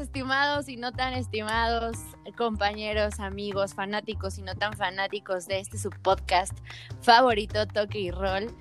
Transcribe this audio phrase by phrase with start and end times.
[0.00, 1.96] estimados y no tan estimados
[2.36, 6.58] compañeros, amigos, fanáticos y no tan fanáticos de este subpodcast
[7.02, 8.52] favorito, Toque y Roll.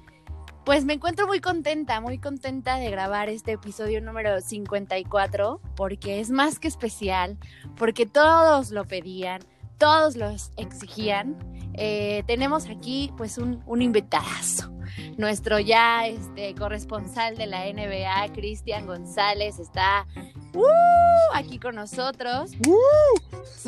[0.65, 6.29] Pues me encuentro muy contenta, muy contenta de grabar este episodio número 54 porque es
[6.29, 7.38] más que especial,
[7.75, 9.42] porque todos lo pedían,
[9.79, 11.37] todos los exigían.
[11.74, 13.79] Eh, tenemos aquí pues un, un.
[15.18, 20.06] Nuestro ya este, corresponsal de la NBA, Cristian González, está
[20.54, 21.34] ¡uh!
[21.34, 22.52] aquí con nosotros.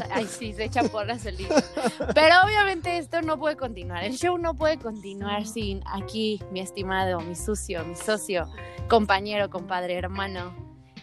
[0.10, 4.04] Ay, sí, se echa porras el Pero obviamente esto no puede continuar.
[4.04, 8.48] El show no puede continuar sin aquí, mi estimado, mi sucio, mi socio,
[8.88, 10.54] compañero, compadre, hermano,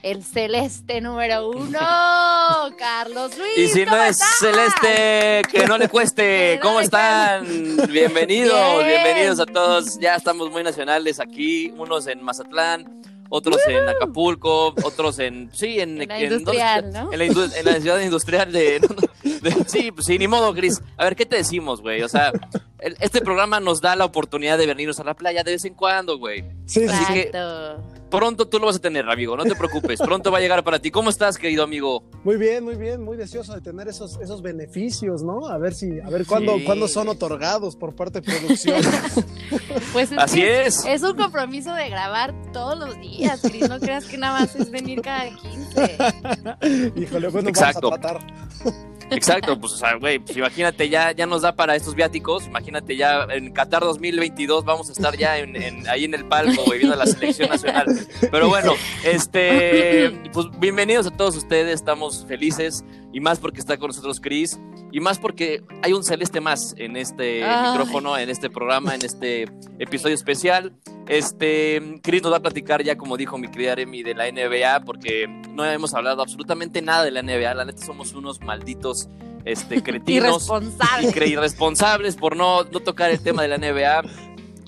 [0.03, 1.79] el celeste número uno,
[2.79, 3.59] Carlos Luis.
[3.59, 6.59] Y si no es celeste, que no le cueste.
[6.63, 7.47] ¿Cómo están?
[7.89, 9.99] Bienvenidos, bienvenidos a todos.
[9.99, 16.01] Ya estamos muy nacionales aquí, unos en Mazatlán, otros en Acapulco, otros en, sí, en,
[16.01, 17.13] en la industrial, ¿no?
[17.13, 17.19] En
[17.65, 18.81] la, ciudad industrial de,
[19.67, 20.81] sí, pues sí, ni modo, Gris.
[20.97, 22.03] A ver, ¿qué te decimos, güey?
[22.03, 22.33] O sea,
[22.79, 26.19] este programa nos da la oportunidad de venirnos a la playa de vez en cuando,
[26.19, 26.45] güey.
[26.67, 27.31] Sí, Así que
[28.11, 30.79] pronto tú lo vas a tener, amigo, no te preocupes, pronto va a llegar para
[30.79, 30.91] ti.
[30.91, 32.05] ¿Cómo estás, querido amigo?
[32.25, 35.49] Muy bien, muy bien, muy deseoso de tener esos, esos beneficios, ¿no?
[35.49, 38.81] A ver si, a ver cuándo, cuándo son otorgados por parte de producción.
[39.93, 40.85] pues es Así es.
[40.85, 44.71] Es un compromiso de grabar todos los días, Cris, no creas que nada más es
[44.71, 45.99] venir cada 15.
[47.01, 47.91] Híjole, bueno, Exacto.
[47.91, 48.88] vamos a tratar.
[49.11, 52.47] Exacto, pues, o sea, güey, pues imagínate, ya, ya nos da para estos viáticos.
[52.47, 56.83] Imagínate, ya en Qatar 2022 vamos a estar ya en, ahí en el palco, güey,
[56.83, 57.87] la selección nacional.
[58.31, 58.73] Pero bueno,
[59.05, 64.59] este, pues bienvenidos a todos ustedes, estamos felices y más porque está con nosotros Chris
[64.91, 69.47] y más porque hay un celeste más en este micrófono, en este programa, en este
[69.79, 70.73] episodio especial.
[71.07, 74.85] Este, Chris nos va a platicar ya, como dijo mi querida Remy, de la NBA,
[74.85, 77.55] porque no hemos hablado absolutamente nada de la NBA.
[77.55, 79.09] La neta somos unos malditos
[79.45, 80.45] este, cretinos.
[80.49, 81.17] irresponsables.
[81.29, 84.03] irresponsables por no, no tocar el tema de la NBA.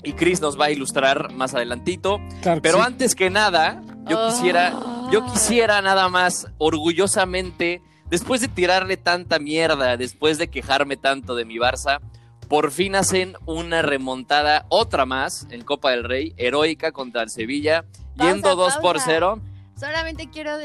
[0.03, 2.19] Y Chris nos va a ilustrar más adelantito.
[2.61, 4.73] Pero antes que nada, yo quisiera,
[5.11, 11.45] yo quisiera nada más orgullosamente, después de tirarle tanta mierda, después de quejarme tanto de
[11.45, 11.99] mi Barça,
[12.47, 17.85] por fin hacen una remontada, otra más, en Copa del Rey, heroica contra el Sevilla,
[18.17, 19.39] yendo 2 por 0.
[19.81, 20.59] Solamente quiero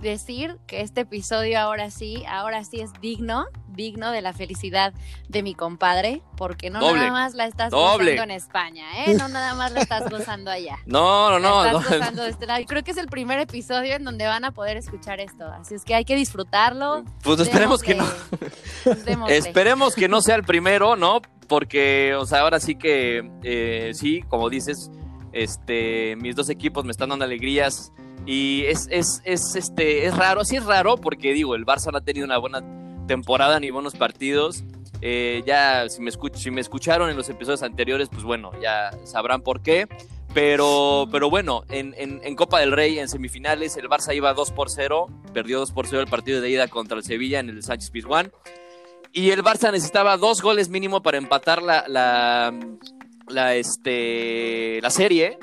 [0.00, 4.94] decir que este episodio ahora sí, ahora sí es digno, digno de la felicidad
[5.28, 9.14] de mi compadre, porque no nada más la estás gozando en España, ¿eh?
[9.14, 10.78] No nada más la estás gozando allá.
[10.86, 11.64] No, no, no.
[11.64, 12.62] estás gozando de este lado.
[12.68, 15.84] Creo que es el primer episodio en donde van a poder escuchar esto, así es
[15.84, 17.02] que hay que disfrutarlo.
[17.24, 18.06] Pues esperemos que no.
[19.28, 21.20] esperemos que no sea el primero, ¿no?
[21.48, 24.88] Porque, o sea, ahora sí que, eh, sí, como dices,
[25.32, 27.92] este, mis dos equipos me están dando alegrías
[28.26, 31.98] y es, es, es, este, es raro, sí es raro porque digo, el Barça no
[31.98, 32.62] ha tenido una buena
[33.06, 34.64] temporada ni buenos partidos.
[35.00, 39.42] Eh, ya si me, si me escucharon en los episodios anteriores, pues bueno, ya sabrán
[39.42, 39.88] por qué.
[40.34, 44.70] Pero, pero bueno, en, en, Copa del Rey, en semifinales, el Barça iba 2 por
[44.70, 47.90] 0, perdió 2 por 0 el partido de ida contra el Sevilla en el Sánchez
[47.90, 48.32] Pizjuán.
[49.12, 55.38] Y el Barça necesitaba dos goles mínimo para empatar la, la, este, la serie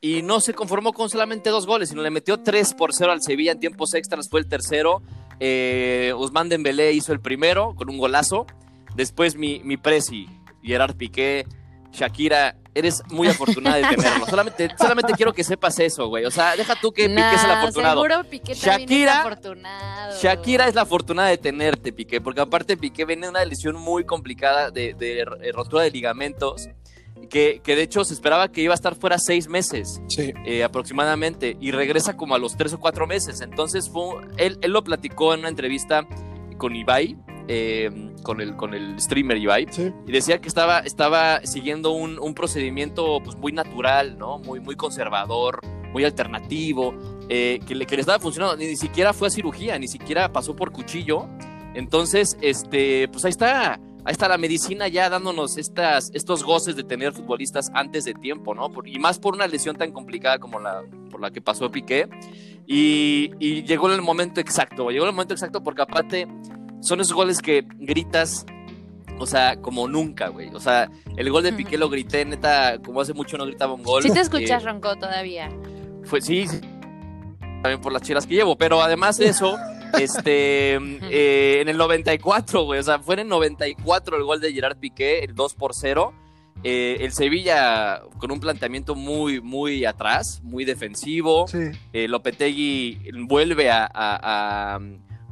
[0.00, 3.22] y no se conformó con solamente dos goles, sino le metió 3 por 0 al
[3.22, 5.02] Sevilla en tiempos extras, fue el tercero.
[5.40, 8.46] Eh, Usman Dembélé hizo el primero con un golazo.
[8.94, 10.26] Después mi, mi Prezi,
[10.62, 11.46] Gerard Piqué,
[11.92, 14.26] Shakira, eres muy afortunada de tenerlo.
[14.30, 16.24] solamente, solamente quiero que sepas eso, güey.
[16.24, 18.02] O sea, deja tú que Piqué es el afortunado.
[18.02, 20.20] Seguro Piqué Shakira, es afortunado.
[20.20, 24.04] Shakira es la afortunada de tenerte, Piqué, porque aparte Piqué viene de una lesión muy
[24.04, 26.68] complicada de, de rotura de ligamentos
[27.28, 31.70] que, de hecho se esperaba que iba a estar fuera seis meses eh, aproximadamente y
[31.70, 33.40] regresa como a los tres o cuatro meses.
[33.40, 36.06] Entonces fue, él, él lo platicó en una entrevista
[36.58, 37.16] con Ibai,
[37.48, 39.66] eh, con, el, con el streamer Ibai,
[40.06, 44.38] y decía que estaba, estaba siguiendo un, un, procedimiento pues, muy natural, ¿no?
[44.38, 45.60] muy, muy conservador,
[45.92, 46.94] muy alternativo,
[47.28, 48.56] eh, que, le, que le estaba funcionando.
[48.56, 51.28] Ni, ni siquiera fue a cirugía, ni siquiera pasó por cuchillo.
[51.74, 56.84] Entonces, este, pues ahí está ahí está la medicina ya dándonos estas, estos goces de
[56.84, 58.70] tener futbolistas antes de tiempo, ¿no?
[58.84, 62.08] y más por una lesión tan complicada como la por la que pasó Piqué.
[62.68, 66.26] Y, y llegó el momento exacto, llegó el momento exacto porque aparte
[66.80, 68.46] son esos goles que gritas
[69.18, 70.50] o sea, como nunca, güey.
[70.54, 73.82] O sea, el gol de Piqué lo grité, neta, como hace mucho no gritaba un
[73.82, 74.02] gol.
[74.02, 75.48] Sí te escuchas, eh, Ronco, todavía.
[76.04, 76.60] Fue, sí, sí,
[77.62, 79.56] también por las chiras que llevo, pero además de eso,
[79.98, 80.74] este,
[81.10, 84.78] eh, en el 94, güey, o sea, fue en el 94 el gol de Gerard
[84.78, 86.12] Piqué, el 2 por 0.
[86.64, 91.46] Eh, el Sevilla con un planteamiento muy, muy atrás, muy defensivo.
[91.92, 94.80] Eh, Lopetegui vuelve a,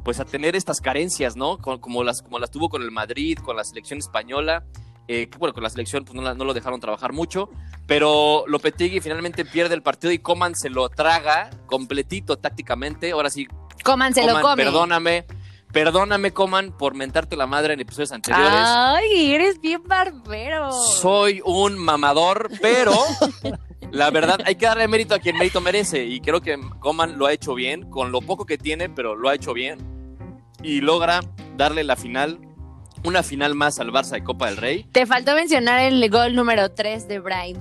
[0.03, 1.57] pues a tener estas carencias, ¿no?
[1.57, 4.63] Como, las, como las tuvo con el Madrid, con la selección española.
[5.07, 7.49] Eh, que bueno, con la selección pues no, lo dejaron trabajar mucho,
[7.85, 13.11] pero Lopetegui finalmente pierde el partido y Coman se lo traga completito tácticamente.
[13.11, 13.47] Ahora sí,
[13.85, 14.63] Coman se lo come.
[14.63, 15.25] Perdóname.
[15.71, 18.49] Perdóname, Coman, por mentarte la madre en episodios anteriores.
[18.49, 20.71] Ay, eres bien barbero.
[20.71, 22.93] Soy un mamador, pero
[23.91, 26.05] la verdad hay que darle mérito a quien mérito merece.
[26.05, 29.29] Y creo que Coman lo ha hecho bien, con lo poco que tiene, pero lo
[29.29, 29.77] ha hecho bien.
[30.63, 31.19] Y logra
[31.55, 32.39] darle la final
[33.05, 34.85] una final más al Barça de Copa del Rey.
[34.91, 37.57] Te faltó mencionar el gol número 3 de Bright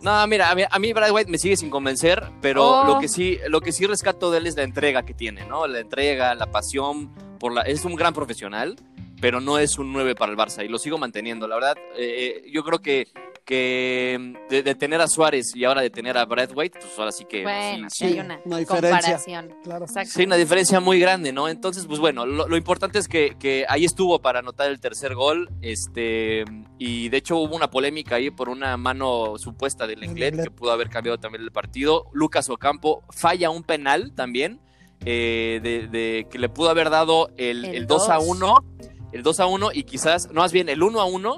[0.00, 3.00] No, mira, a mí, Bright White me sigue sin convencer, pero lo, oh.
[3.00, 5.66] que sí, lo que sí rescato de él es la entrega que tiene, ¿no?
[5.66, 8.76] La entrega, la pasión, por la, es un gran profesional,
[9.20, 11.46] pero no es un 9 para el Barça y lo sigo manteniendo.
[11.46, 13.08] La verdad, eh, yo creo que
[13.46, 17.24] que mm, de, tener a Suárez y ahora de tener a White, pues ahora sí
[17.24, 19.54] que bueno, sí, hay una, comparación.
[19.62, 19.86] Claro.
[20.04, 21.48] Sí, una diferencia muy grande, ¿no?
[21.48, 25.48] Entonces, pues bueno, lo, importante es que, que, ahí estuvo para anotar el tercer gol,
[25.62, 26.44] este,
[26.78, 30.72] y de hecho hubo una polémica ahí por una mano supuesta del inglés que pudo
[30.72, 32.06] haber cambiado también el partido.
[32.12, 34.60] Lucas Ocampo falla un penal también,
[35.04, 38.64] eh, de, que le pudo haber dado el, el 2 a 1,
[39.12, 41.36] el 2 a 1 y quizás, no más bien el 1 a 1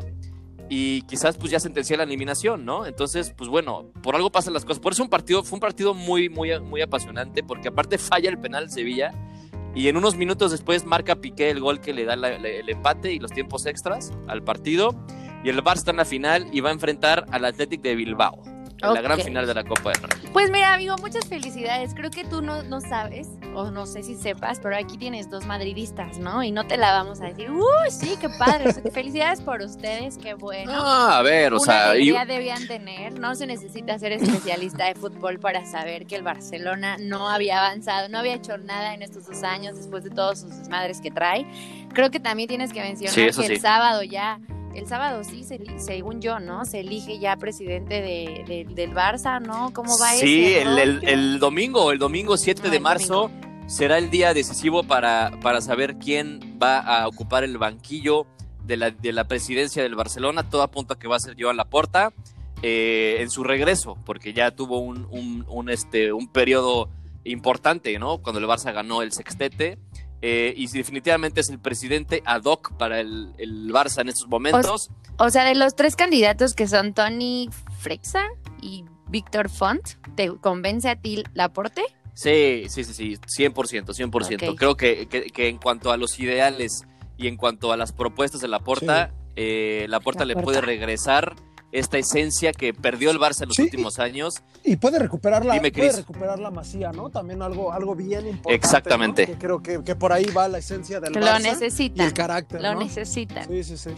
[0.68, 2.86] y quizás pues ya sentencia la eliminación, ¿no?
[2.86, 4.80] Entonces, pues bueno, por algo pasan las cosas.
[4.80, 8.38] Por eso un partido, fue un partido muy, muy, muy apasionante, porque aparte falla el
[8.38, 9.12] penal Sevilla
[9.74, 13.18] y en unos minutos después marca Piqué el gol que le da el empate y
[13.18, 14.94] los tiempos extras al partido
[15.44, 18.42] y el Barça está en la final y va a enfrentar al Athletic de Bilbao
[18.80, 20.30] la gran final de la Copa del Rey.
[20.32, 21.94] Pues mira, amigo, muchas felicidades.
[21.94, 25.46] Creo que tú no, no sabes, o no sé si sepas, pero aquí tienes dos
[25.46, 26.42] madridistas, ¿no?
[26.42, 28.72] Y no te la vamos a decir, uy, sí, qué padre.
[28.92, 30.72] felicidades por ustedes, qué bueno.
[30.74, 31.96] Ah, a ver, o sea.
[31.98, 33.18] Ya debían tener.
[33.18, 38.08] No se necesita ser especialista de fútbol para saber que el Barcelona no había avanzado,
[38.08, 41.46] no había hecho nada en estos dos años después de todos sus madres que trae.
[41.92, 44.40] Creo que también tienes que mencionar que el sábado ya
[44.74, 46.64] el sábado sí, se, según yo, ¿no?
[46.64, 49.72] Se elige ya presidente de, del Barça, ¿no?
[49.72, 50.24] ¿Cómo va eso?
[50.24, 53.30] Sí, el, el, domingo, el domingo 7 de marzo
[53.66, 58.26] será el día decisivo para, para saber quién va a ocupar el banquillo
[58.64, 60.48] de la, de la presidencia del Barcelona.
[60.48, 62.12] Todo apunta a que va a ser Joan Laporta
[62.62, 66.88] eh, en su regreso, porque ya tuvo un, un, un, este, un periodo
[67.24, 68.18] importante, ¿no?
[68.18, 69.78] Cuando el Barça ganó el sextete.
[70.20, 74.90] Eh, y definitivamente es el presidente ad hoc para el, el Barça en estos momentos.
[75.16, 77.48] O, sea, de los tres candidatos que son Tony
[77.78, 78.24] Frexa
[78.60, 79.82] y Víctor Font,
[80.16, 81.82] ¿te convence a ti Laporte?
[82.14, 84.56] Sí, sí, sí, sí, 100%, 100%.
[84.56, 86.82] Creo que, que, en cuanto a los ideales
[87.16, 91.36] y en cuanto a las propuestas de Laporta, eh, Laporta le puede regresar
[91.70, 94.42] esta esencia que perdió el Barça en los últimos años.
[94.64, 97.10] Y puede recuperarla, puede recuperar la Masía, ¿no?
[97.10, 98.54] También algo, algo bien importante.
[98.54, 99.36] Exactamente.
[99.38, 101.32] creo que, por ahí va la esencia del que Barça.
[101.32, 102.02] Lo necesita.
[102.02, 102.62] Y el carácter.
[102.62, 103.44] Lo necesita.
[103.44, 103.90] Sí, sí, sí.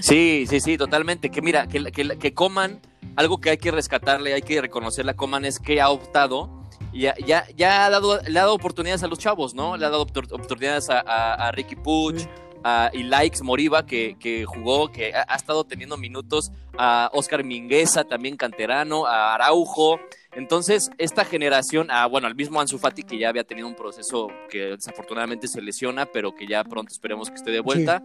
[0.00, 1.30] sí, sí, sí, totalmente.
[1.30, 2.80] Que mira, que, que, que Coman,
[3.16, 7.14] algo que hay que rescatarle, hay que reconocerle a Coman es que ha optado ya,
[7.26, 9.76] ya, ya ha dado, le ha dado oportunidades a los chavos, ¿no?
[9.76, 12.26] Le ha dado oportunidades a, a, Ricky Puch,
[12.92, 18.36] y Likes Moriba, que, que jugó, que ha, estado teniendo minutos, a Oscar Mingueza, también
[18.36, 20.00] canterano, a Araujo.
[20.32, 24.28] Entonces, esta generación, a, bueno, al mismo Ansu Fati, que ya había tenido un proceso
[24.48, 28.02] que desafortunadamente se lesiona, pero que ya pronto esperemos que esté de vuelta.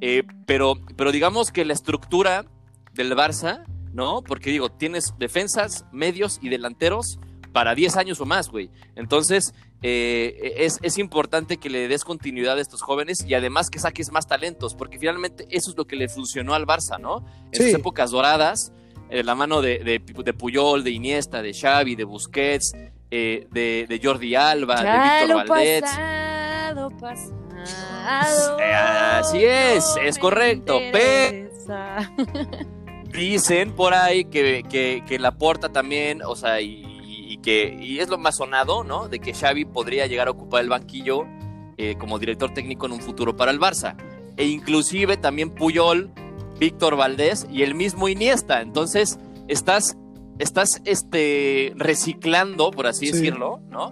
[0.00, 2.44] Eh, pero, pero digamos que la estructura
[2.92, 4.22] del Barça, ¿no?
[4.22, 7.18] Porque digo, tienes defensas, medios y delanteros
[7.56, 8.68] para 10 años o más, güey.
[8.96, 13.78] Entonces, eh, es, es, importante que le des continuidad a estos jóvenes y además que
[13.78, 17.24] saques más talentos, porque finalmente eso es lo que le funcionó al Barça, ¿no?
[17.52, 18.74] En sus épocas doradas,
[19.08, 22.74] eh, la mano de, de, Puyol, de Iniesta, de Xavi, de Busquets,
[23.10, 25.80] eh, de, de, Jordi Alba, de Víctor Valdés.
[25.80, 30.78] Pasado, pasado, así es, es correcto.
[30.92, 31.48] Pero
[33.14, 36.85] dicen por ahí que, que, que la porta también, o sea, y
[37.44, 39.08] y es lo más sonado, ¿no?
[39.08, 41.24] De que Xavi podría llegar a ocupar el banquillo
[41.78, 43.96] eh, como director técnico en un futuro para el Barça.
[44.36, 46.10] E inclusive también Puyol,
[46.58, 48.60] Víctor Valdés y el mismo Iniesta.
[48.60, 49.96] Entonces, estás,
[50.38, 53.90] estás este, reciclando, por así decirlo, ¿no?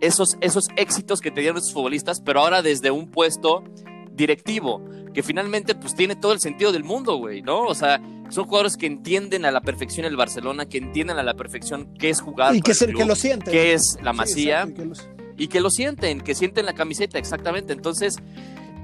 [0.00, 3.64] Esos, esos éxitos que te dieron esos futbolistas, pero ahora desde un puesto
[4.12, 4.82] directivo,
[5.14, 7.62] que finalmente pues tiene todo el sentido del mundo, güey, ¿no?
[7.62, 11.34] O sea, son jugadores que entienden a la perfección el Barcelona, que entienden a la
[11.34, 12.54] perfección qué es jugar.
[12.54, 13.52] Y que, es el que lo sienten.
[13.52, 14.66] Qué es la masía.
[15.38, 17.72] y, que lo sienten, que sienten la camiseta, exactamente.
[17.72, 18.18] Entonces,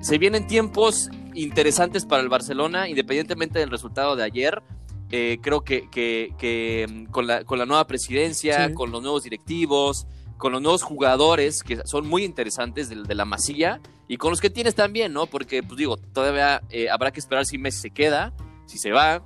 [0.00, 4.62] se vienen tiempos interesantes para el Barcelona, independientemente del resultado de ayer.
[5.10, 10.06] Eh, creo que, que, mm, con, la, con la nueva presidencia, con los nuevos directivos,
[10.40, 14.50] con los nuevos jugadores que son muy interesantes de, la masilla y con los que
[14.50, 15.26] tienes también, ¿no?
[15.26, 18.32] Porque, pues digo, todavía eh, habrá que esperar si Messi se queda,
[18.66, 19.22] si se va.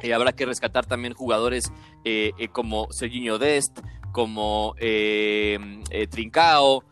[0.00, 1.72] Eh, habrá que rescatar también jugadores
[2.04, 3.80] eh, como Serginho Dest,
[4.12, 4.74] como
[6.10, 6.84] Trincao,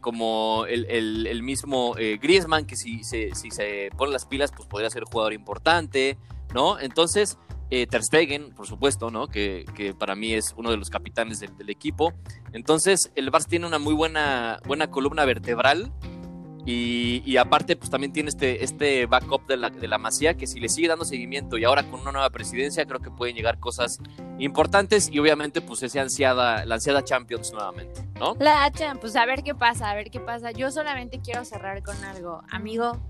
[0.00, 5.32] como el, mismo Griezmann, que si, si se pone las pilas, pues podría ser jugador
[5.32, 6.18] importante,
[6.52, 6.78] ¿no?
[6.78, 7.38] Entonces,
[7.70, 9.28] eh, Ter Stegen, por supuesto, ¿no?
[9.28, 9.64] Que,
[9.98, 12.12] para mí es uno de los capitanes del, equipo.
[12.52, 15.92] Entonces, el Barça tiene una muy buena, buena columna vertebral.
[16.66, 20.60] Y, aparte, pues también tiene este, este backup de la, de la Masía, que si
[20.60, 23.98] le sigue dando seguimiento y ahora con una nueva presidencia, creo que pueden llegar cosas
[24.38, 28.36] importantes y obviamente, pues ese ansiada, la ansiada Champions nuevamente, ¿no?
[28.38, 30.52] La Champions, pues a ver qué pasa, a ver qué pasa.
[30.52, 32.42] Yo solamente quiero cerrar con algo.
[32.50, 33.00] Amigo,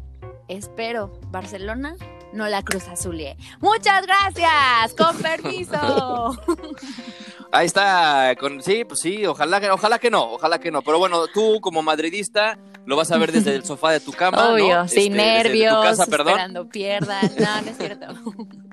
[0.48, 1.96] espero Barcelona
[2.32, 3.36] no la Cruz Azulie.
[3.60, 6.36] Muchas gracias, con permiso.
[7.52, 10.82] Ahí está, con, sí, pues sí, ojalá, ojalá que no, ojalá que no.
[10.82, 14.52] Pero bueno, tú como madridista lo vas a ver desde el sofá de tu cama.
[14.52, 17.30] Obvio, sin este, nervios, casa, esperando pierdan.
[17.38, 18.06] No, no es cierto.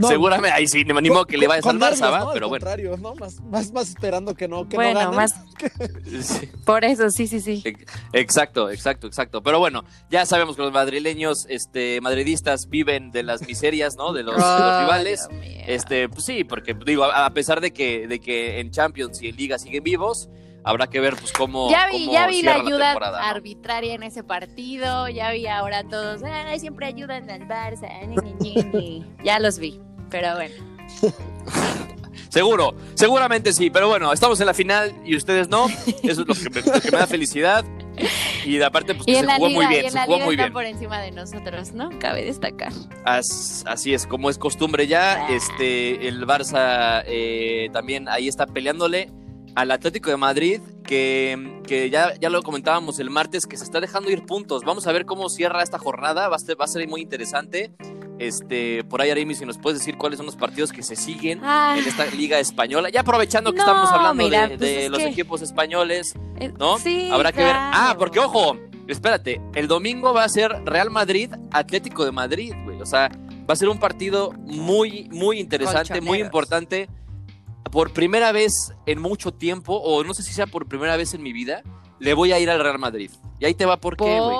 [0.00, 2.32] Seguramente, ahí sí, ni modo que le vaya a salvar, ¿va?
[2.32, 2.64] Pero bueno.
[2.64, 3.14] contrario, ¿no?
[3.14, 5.34] Más, más, más, esperando que no, que bueno, no más.
[6.64, 7.62] Por eso, sí, sí, sí.
[8.12, 9.42] Exacto, exacto, exacto.
[9.42, 14.12] Pero bueno, ya sabemos que los madrileños, este, madridistas viven de las miserias, ¿no?
[14.12, 15.28] De los, rivales.
[15.66, 19.36] Este, pues sí, porque digo, a, pesar de que, de que en Champions y en
[19.36, 20.28] Liga siguen vivos,
[20.64, 22.92] habrá que ver pues cómo ya vi ya vi la ayuda
[23.28, 27.88] arbitraria en ese partido ya vi ahora todos Ay, siempre ayudan al Barça
[29.24, 30.54] ya los vi pero bueno
[32.30, 35.66] Seguro, seguramente sí, pero bueno, estamos en la final y ustedes no.
[36.02, 37.64] Eso es lo que me, da felicidad.
[38.46, 39.90] Y aparte, pues que se jugó muy bien.
[39.90, 40.52] se jugó muy bien.
[40.52, 41.90] por encima de nosotros, ¿no?
[41.98, 42.72] Cabe destacar.
[43.04, 45.24] así es, como es costumbre ya.
[45.24, 45.32] Ah.
[45.32, 49.10] Este, el Barça eh, también ahí está peleándole
[49.54, 53.80] al Atlético de Madrid, que, que ya, ya, lo comentábamos el martes, que se está
[53.80, 54.62] dejando ir puntos.
[54.64, 57.72] Vamos a ver cómo cierra esta jornada, va a ser, va a ser muy interesante.
[58.18, 61.40] Este, por ahí, Arimi, si nos puedes decir cuáles son los partidos que se siguen
[61.42, 62.90] en esta liga española.
[62.90, 66.78] Ya aprovechando que estamos hablando de, pues los equipos españoles, eh, ¿no?
[66.78, 67.54] Sí, Habrá que ver.
[67.56, 72.80] Ah, porque ojo, espérate, el domingo va a ser Real Madrid, Atlético de Madrid, güey.
[72.82, 73.10] O sea,
[73.48, 76.90] va a ser un partido muy, muy interesante, muy importante
[77.70, 81.22] por primera vez en mucho tiempo, o no sé si sea por primera vez en
[81.22, 81.62] mi vida,
[81.98, 83.10] le voy a ir al Real Madrid.
[83.38, 84.36] Y ahí te va por qué, güey.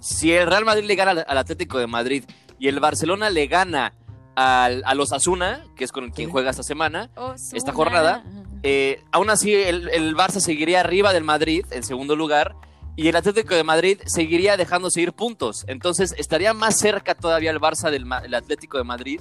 [0.00, 2.24] Si el Real Madrid le gana al, Atlético de Madrid
[2.58, 3.94] y el Barcelona le gana
[4.36, 7.10] al, a los Asuna, que es con quien juega esta semana,
[7.52, 8.24] esta jornada,
[8.62, 12.54] eh, aún así el, el, Barça seguiría arriba del Madrid en segundo lugar
[12.96, 15.64] y el Atlético de Madrid seguiría dejando seguir puntos.
[15.68, 19.20] Entonces estaría más cerca todavía el Barça del Atlético de Madrid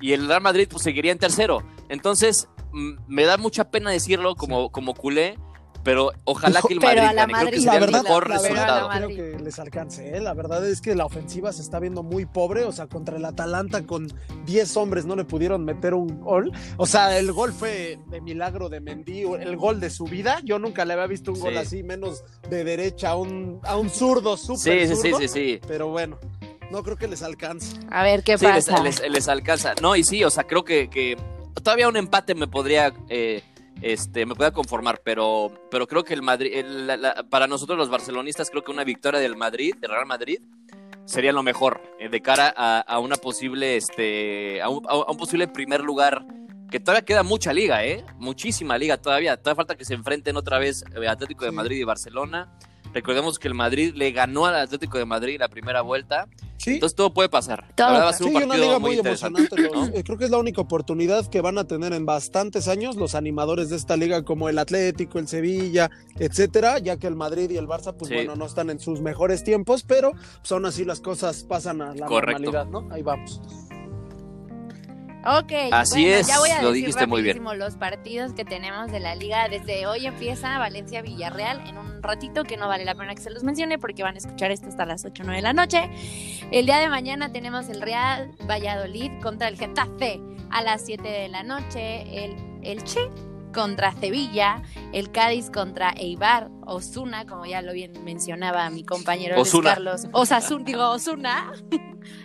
[0.00, 1.62] y el Real Madrid pues seguiría en tercero.
[1.88, 5.36] Entonces, me da mucha pena decirlo como, como culé,
[5.82, 7.32] pero ojalá que el Madrid gane.
[7.32, 8.88] Creo que sería el mejor resultado.
[8.90, 10.16] Creo que les alcance.
[10.16, 10.20] ¿eh?
[10.20, 12.64] La verdad es que la ofensiva se está viendo muy pobre.
[12.64, 14.12] O sea, contra el Atalanta con
[14.44, 16.52] 10 hombres no le pudieron meter un gol.
[16.76, 20.40] O sea, el gol fue de milagro de Mendy, el gol de su vida.
[20.44, 23.90] Yo nunca le había visto un gol así, menos de derecha a un, a un
[23.90, 26.18] zurdo súper sí, sí, sí, sí, Pero bueno
[26.70, 27.76] no creo que les alcance.
[27.90, 28.82] A ver qué pasa.
[28.82, 29.74] Les, alcanza.
[29.80, 31.16] No, y sí, o sea, creo que, que
[31.62, 33.42] todavía un empate me podría, eh,
[33.82, 36.64] este, me podría conformar, pero, pero creo que el Madrid,
[37.28, 40.40] para nosotros los barcelonistas, creo que una victoria del Madrid, del Real Madrid,
[41.04, 44.82] sería lo mejor eh, de cara a, una posible, este, a un,
[45.16, 46.24] posible primer lugar.
[46.70, 48.04] Que todavía queda mucha liga, ¿eh?
[48.16, 49.36] Muchísima liga todavía.
[49.36, 52.56] Todavía falta que se enfrenten otra vez eh, Atlético de Madrid y Barcelona.
[52.92, 56.26] Recordemos que el Madrid le ganó al Atlético de Madrid la primera vuelta.
[56.66, 57.64] Entonces todo puede pasar.
[58.12, 59.56] sí, una liga muy, emocionante.
[59.94, 63.14] Eh, creo que es la única oportunidad que van a tener en bastantes años los
[63.14, 67.56] animadores de esta liga, como el Atlético, el Sevilla, etcétera, ya que el Madrid y
[67.56, 71.44] el Barça, pues bueno, no están en sus mejores tiempos, pero son así las cosas
[71.44, 72.88] pasan a la normalidad, ¿no?
[72.90, 73.40] Ahí vamos.
[75.26, 77.42] Ok, así es, ya voy a lo dijiste muy bien.
[77.58, 82.44] Los partidos que tenemos de la liga desde hoy empieza Valencia Villarreal en un ratito
[82.44, 84.86] que no vale la pena que se los mencione porque van a escuchar esto hasta
[84.86, 85.90] las 8 o 9 de la noche.
[86.50, 91.28] El día de mañana tenemos el Real Valladolid contra el Getafe a las 7 de
[91.28, 93.00] la noche, el Elche
[93.52, 94.62] contra Sevilla,
[94.92, 100.64] el Cádiz contra Eibar, Osuna, como ya lo bien mencionaba mi compañero Luis Carlos, Osasun,
[100.64, 101.52] digo Osuna.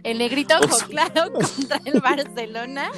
[0.03, 2.89] El negrito ojo claro contra el Barcelona.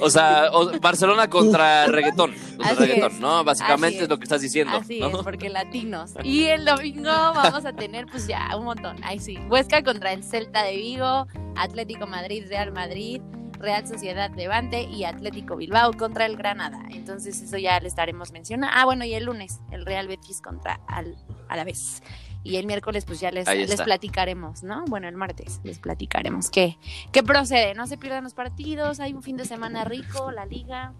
[0.00, 0.50] O sea,
[0.80, 2.34] Barcelona contra reggaetón.
[2.78, 3.44] reggaetón, ¿no?
[3.44, 4.08] Básicamente es.
[4.08, 4.76] lo que estás diciendo.
[4.76, 6.12] Así es, porque latinos.
[6.22, 8.96] Y el domingo vamos a tener, pues ya, un montón.
[9.04, 9.38] Ahí sí.
[9.48, 11.26] Huesca contra el Celta de Vigo,
[11.56, 13.20] Atlético Madrid, Real Madrid.
[13.58, 16.82] Real Sociedad Levante y Atlético Bilbao contra el Granada.
[16.90, 18.76] Entonces eso ya le estaremos mencionando.
[18.76, 21.16] Ah, bueno, y el lunes, el Real Betis contra al,
[21.48, 22.02] a la vez.
[22.44, 24.84] Y el miércoles pues ya les, les platicaremos, ¿no?
[24.84, 26.78] Bueno, el martes les platicaremos qué,
[27.10, 27.74] qué procede.
[27.74, 30.92] No se pierdan los partidos, hay un fin de semana rico, la liga.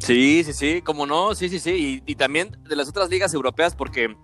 [0.00, 2.02] Sí, sí, sí, como no, sí, sí, sí.
[2.06, 4.14] Y, y también de las otras ligas europeas porque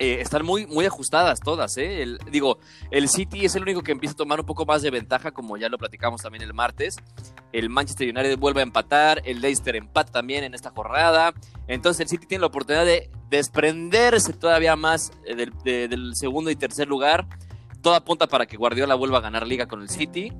[0.00, 2.06] eh, están muy, muy ajustadas todas, ¿eh?
[2.30, 2.58] digo,
[2.92, 5.56] el City es el único que empieza a tomar un poco más de ventaja, como
[5.56, 6.98] ya lo platicamos también el martes.
[7.52, 11.34] El Manchester United vuelve a empatar, el Leicester empata también en esta jornada.
[11.66, 16.86] Entonces el City tiene la oportunidad de desprenderse todavía más eh, del, segundo y tercer
[16.86, 17.26] lugar.
[17.82, 20.32] Todo apunta para que Guardiola vuelva a ganar liga con el City.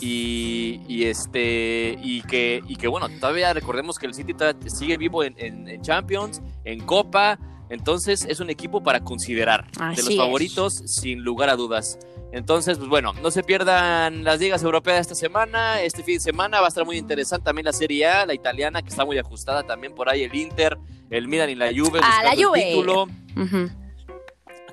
[0.00, 4.34] Y, este y que, y que bueno, todavía recordemos que el City
[4.66, 10.74] sigue vivo en Champions, en Copa entonces es un equipo para considerar, de los favoritos
[10.86, 11.98] sin lugar a dudas.
[12.32, 15.80] Entonces, pues bueno, no se pierdan las ligas europeas esta semana.
[15.82, 18.82] Este fin de semana va a estar muy interesante también la Serie A, la italiana,
[18.82, 20.76] que está muy ajustada también por ahí el Inter,
[21.10, 22.00] el Milan y la Juve.
[22.02, 22.64] Ah, la Juve.
[22.70, 23.06] título.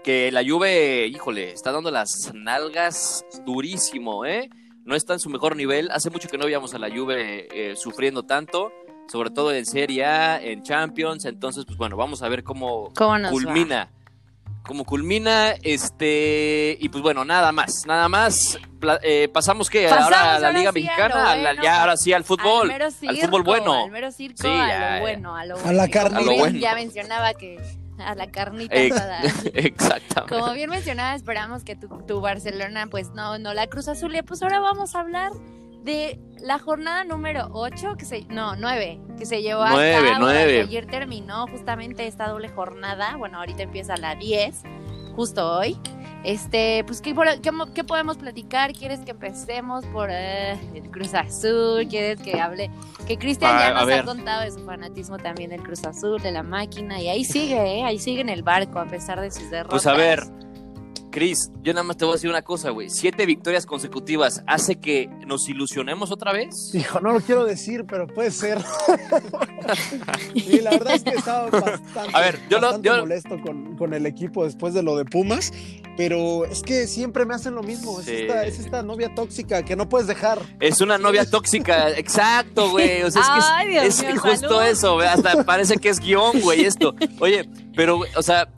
[0.04, 4.50] Que la Juve, híjole, está dando las nalgas durísimo, ¿eh?
[4.84, 5.92] No está en su mejor nivel.
[5.92, 8.72] Hace mucho que no veíamos a la Juve eh, sufriendo tanto
[9.12, 11.26] sobre todo en Serie A, en Champions.
[11.26, 12.94] Entonces, pues bueno, vamos a ver cómo,
[13.30, 13.90] culmina.
[14.64, 18.58] Cómo culmina, este, y pues bueno, nada más, nada más.
[19.02, 23.44] Eh, pasamos que ahora a la Liga Mexicana, ya ahora sí al fútbol, al, fútbol
[23.44, 23.86] bueno.
[23.86, 25.70] Al mero circo, a lo bueno, a lo bueno.
[25.70, 26.60] A la carne.
[26.60, 27.60] Ya mencionaba que
[27.98, 28.76] a la carnita
[29.54, 30.36] Exactamente.
[30.36, 34.14] Como bien mencionaba, esperamos que tu, tu, Barcelona, pues no, no la Cruz Azul.
[34.26, 35.32] Pues ahora vamos a hablar
[35.84, 40.28] de la jornada número 8, que se, no, 9, que se llevó a cabo.
[40.28, 43.16] Ayer terminó justamente esta doble jornada.
[43.18, 44.64] Bueno, ahorita empieza la 10,
[45.16, 45.78] justo hoy.
[46.24, 47.16] Este, pues, ¿qué,
[47.74, 48.74] qué, podemos platicar?
[48.74, 51.88] ¿Quieres que empecemos por eh, el Cruz Azul?
[51.90, 52.70] ¿Quieres que hable?
[53.08, 56.44] Que Cristian ya nos ha contado de su fanatismo también del Cruz Azul, de la
[56.44, 57.84] máquina, y ahí sigue, ¿eh?
[57.84, 59.84] Ahí sigue en el barco a pesar de sus derrotas.
[59.84, 60.22] Pues a ver,
[61.12, 62.90] Cris, yo nada más te voy a decir una cosa, güey.
[62.90, 66.74] Siete victorias consecutivas hace que nos ilusionemos otra vez.
[66.74, 68.60] Hijo, no lo quiero decir, pero puede ser.
[70.34, 72.60] y la verdad es que estaba bastante, a ver, yo
[73.00, 75.52] molesto con, el equipo después de lo de Pumas,
[75.98, 78.00] pero es que siempre me hacen lo mismo.
[78.00, 80.40] Es, esta, novia tóxica que no puedes dejar.
[80.60, 83.04] Es una novia tóxica, exacto, güey.
[83.04, 85.08] O sea, es que es, justo eso, güey.
[85.08, 86.96] Hasta parece que es guion, güey, esto.
[87.20, 88.50] Oye, pero, o sea,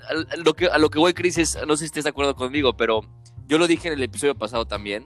[0.43, 2.75] lo que, a lo que voy, Cris, es, no sé si estés de acuerdo conmigo,
[2.77, 3.01] pero
[3.47, 5.05] yo lo dije en el episodio pasado también.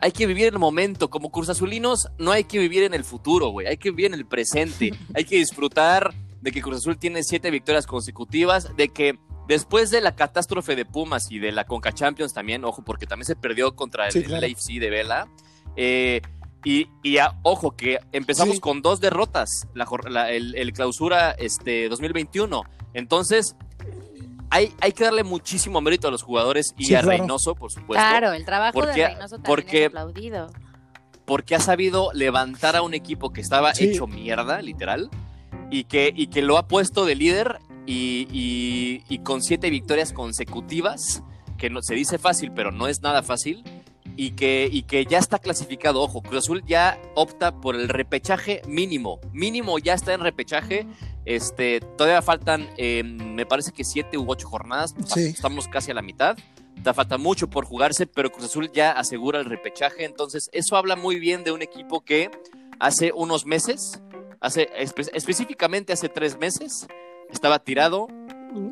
[0.00, 1.08] Hay que vivir en el momento.
[1.08, 3.66] Como Azulinos, no hay que vivir en el futuro, güey.
[3.66, 4.92] Hay que vivir en el presente.
[5.14, 10.00] hay que disfrutar de que Cruz Azul tiene siete victorias consecutivas, de que después de
[10.00, 13.74] la catástrofe de Pumas y de la Conca Champions también, ojo, porque también se perdió
[13.74, 15.28] contra el, sí, de Vela.
[15.76, 16.20] Eh,
[16.64, 22.62] y, y ojo, que empezamos con dos derrotas, la, el, clausura este, 2021.
[22.94, 23.54] Entonces,
[24.48, 28.02] hay, hay, que darle muchísimo mérito a los jugadores y a Reynoso, por supuesto.
[28.02, 30.50] Claro, el trabajo de Reynoso también porque, es aplaudido.
[31.26, 35.10] Porque ha sabido levantar a un equipo que estaba hecho mierda, literal,
[35.70, 41.22] y que, y que lo ha puesto de líder y, y con siete victorias consecutivas,
[41.58, 43.64] que no, se dice fácil, pero no es nada fácil
[44.16, 46.00] y que, y que ya está clasificado.
[46.00, 49.20] Ojo, Cruz Azul ya opta por el repechaje mínimo.
[49.32, 50.86] Mínimo ya está en repechaje.
[51.24, 54.94] Este, todavía faltan, em, me parece que siete u ocho jornadas.
[55.16, 56.36] Estamos casi a la mitad.
[56.82, 60.04] Te falta mucho por jugarse, pero Cruz Azul ya asegura el repechaje.
[60.04, 62.30] Entonces, eso habla muy bien de un equipo que
[62.78, 64.02] hace unos meses,
[64.40, 66.86] hace específicamente hace tres meses,
[67.34, 68.08] estaba tirado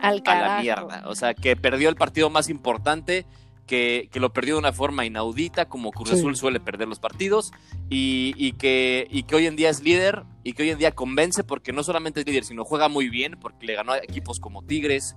[0.01, 1.05] a la mierda.
[1.07, 3.27] O sea, que perdió el partido más importante
[3.67, 7.53] que, lo perdió de una forma inaudita, como Cruz Azul suele perder los partidos,
[7.89, 11.45] y, que, y que hoy en día es líder, y que hoy en día convence
[11.45, 14.63] porque no solamente es líder, sino juega muy bien, porque le ganó a equipos como
[14.63, 15.17] Tigres,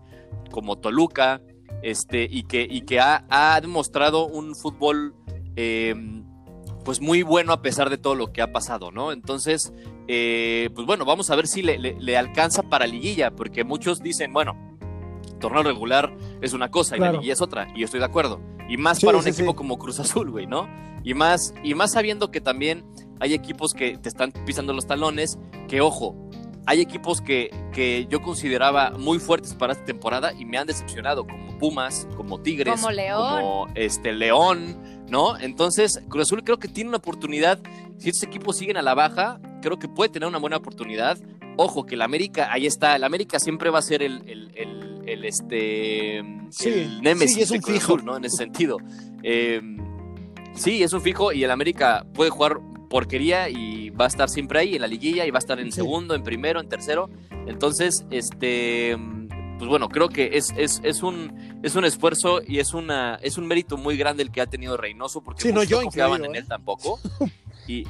[0.52, 1.42] como Toluca,
[1.82, 5.16] este, y que, y que ha, demostrado un fútbol
[5.56, 6.24] em,
[6.86, 9.12] pues muy bueno a pesar de todo lo que ha pasado, ¿no?
[9.12, 9.74] Entonces,
[10.08, 14.32] eh, pues bueno, vamos a ver si le, le alcanza para liguilla, porque muchos dicen,
[14.32, 14.56] bueno,
[15.40, 18.40] torneo regular es una cosa y la liguilla es otra, y yo estoy de acuerdo.
[18.70, 20.68] Y más para un equipo como Cruz Azul, güey, ¿no?
[21.04, 22.86] Y más, y más sabiendo que también
[23.20, 26.16] hay equipos que te están pisando los talones, que ojo,
[26.66, 31.28] hay equipos que, que yo consideraba muy fuertes para esta temporada y me han decepcionado,
[31.28, 35.38] como Pumas, como Tigres, como León, como este, León, ¿no?
[35.38, 37.60] Entonces, Cruz Azul creo que tiene una oportunidad.
[37.98, 41.18] Si estos equipos siguen a la baja, creo que puede tener una buena oportunidad.
[41.58, 46.24] Ojo, que el América, ahí está, el América siempre va a ser el, el, este
[46.50, 48.18] sí, el Nemesis de Cruz Azul, ¿no?
[48.18, 48.78] En ese sentido.
[49.24, 49.62] Eh,
[50.54, 54.60] sí, es un fijo y el América puede jugar porquería y va a estar siempre
[54.60, 57.10] ahí en la liguilla y va a estar en segundo, en primero, en tercero.
[57.48, 58.98] Entonces, este
[59.58, 63.38] pues bueno, creo que es, es, es, un, es un esfuerzo y es, una, es
[63.38, 66.44] un mérito muy grande el que ha tenido Reynoso, porque no, yo confiaban en él
[66.44, 66.48] ¿eh?
[66.48, 67.00] tampoco.
[67.68, 67.86] Y,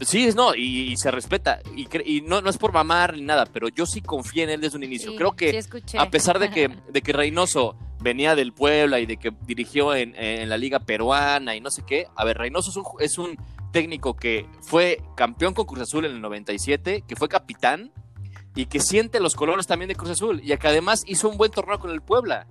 [0.00, 1.60] Sí, no, y, se respeta.
[1.74, 4.60] Y, y no, no, es por mamar ni nada, pero yo sí confié en él
[4.60, 5.16] desde un inicio.
[5.16, 5.60] Creo que,
[5.98, 10.14] a pesar de que, de que Reynoso venía del Puebla y de que dirigió en,
[10.14, 13.36] en, la Liga Peruana y no sé qué, a ver, Reynoso es un, es un
[13.72, 17.90] técnico que fue campeón con Cruz Azul en el 97, que fue capitán
[18.54, 21.50] y que siente los colores también de Cruz Azul y que además hizo un buen
[21.50, 22.46] torneo con el Puebla,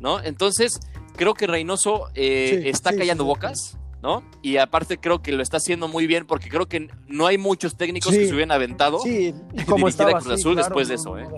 [0.00, 0.22] ¿no?
[0.22, 0.80] Entonces,
[1.16, 4.24] creo que Reynoso eh, está callando bocas ¿no?
[4.42, 7.76] Y aparte creo que lo está haciendo muy bien porque creo que no hay muchos
[7.76, 9.32] técnicos que se hubieran aventado sí,
[9.66, 11.28] como estaba, Cruz Azul después de eso, ¿eh?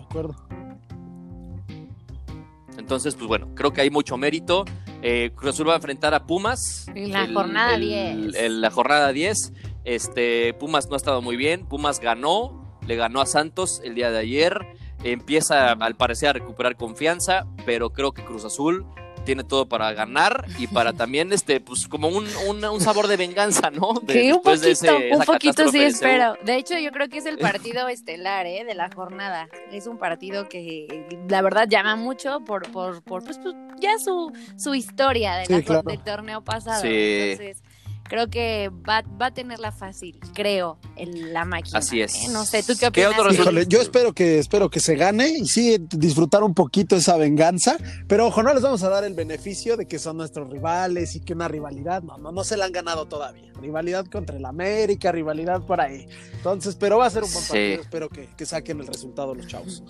[2.79, 4.65] Entonces, pues bueno, creo que hay mucho mérito.
[5.01, 6.87] Eh, Cruz Azul va a enfrentar a Pumas.
[6.95, 8.35] En la jornada 10.
[8.35, 9.53] En la jornada 10.
[9.85, 11.67] Este, Pumas no ha estado muy bien.
[11.67, 14.59] Pumas ganó, le ganó a Santos el día de ayer.
[15.03, 18.87] Empieza al parecer a recuperar confianza, pero creo que Cruz Azul
[19.25, 23.71] tiene todo para ganar y para también, este, pues como un, un, sabor de venganza,
[23.71, 23.95] ¿no?
[24.07, 26.37] que un poquito, un poquito sí espero.
[26.45, 28.65] De hecho, yo creo que es el partido estelar, ¿eh?
[28.65, 29.49] De la jornada.
[29.73, 34.33] Es un partido que la verdad llama mucho por, por, por pues, pues ya su,
[34.57, 36.83] su historia de del torneo pasado.
[36.83, 36.89] Sí.
[36.89, 37.63] Entonces,
[38.05, 41.79] creo que va, va a tenerla fácil, creo, en la máquina.
[41.79, 42.15] Así es.
[42.15, 42.29] ¿eh?
[42.31, 43.69] No sé, ¿tú qué opinas?
[43.69, 48.27] yo espero que, espero que se gane y sí disfrutar un poquito esa venganza, pero
[48.27, 51.33] ojo, no les vamos a dar el beneficio de que son nuestros rivales y que
[51.33, 53.53] una rivalidad, no, no, no se la han ganado todavía.
[53.61, 56.07] Rivalidad contra el América, rivalidad por ahí.
[56.35, 59.47] Entonces, pero va a ser un buen partido, espero que, que saquen el resultado los
[59.47, 59.83] chavos.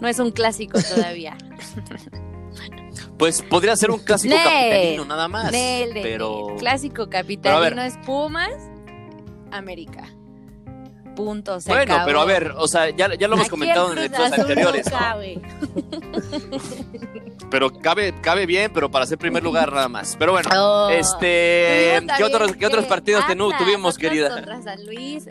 [0.00, 1.36] No es un clásico todavía.
[3.18, 5.50] Pues podría ser un clásico capitalino nada más.
[5.50, 8.52] pero clásico capitalino es Pumas,
[9.50, 10.08] América.
[11.18, 11.60] Punto.
[11.60, 14.86] Se bueno, pero a ver, o sea, ya, ya lo hemos comentado en episodios anteriores.
[17.50, 20.14] pero cabe, cabe bien, pero para ser primer lugar nada más.
[20.16, 20.90] Pero bueno, oh.
[20.90, 23.24] este, ¿qué otros, ¿qué otros partidos
[23.58, 24.30] tuvimos, querida?
[24.30, 25.26] Contra San Luis,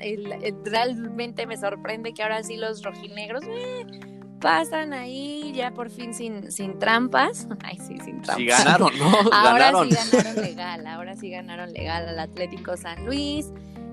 [0.66, 3.46] realmente me sorprende que ahora sí los rojinegros.
[3.46, 3.86] Eh,
[4.40, 7.48] pasan ahí ya por fin sin, sin trampas.
[7.64, 8.36] Ay, sí, sin trampas.
[8.38, 9.10] Sí ganaron, ¿no?
[9.34, 13.48] ahora sí ganaron legal, ahora sí ganaron legal al Atlético San Luis.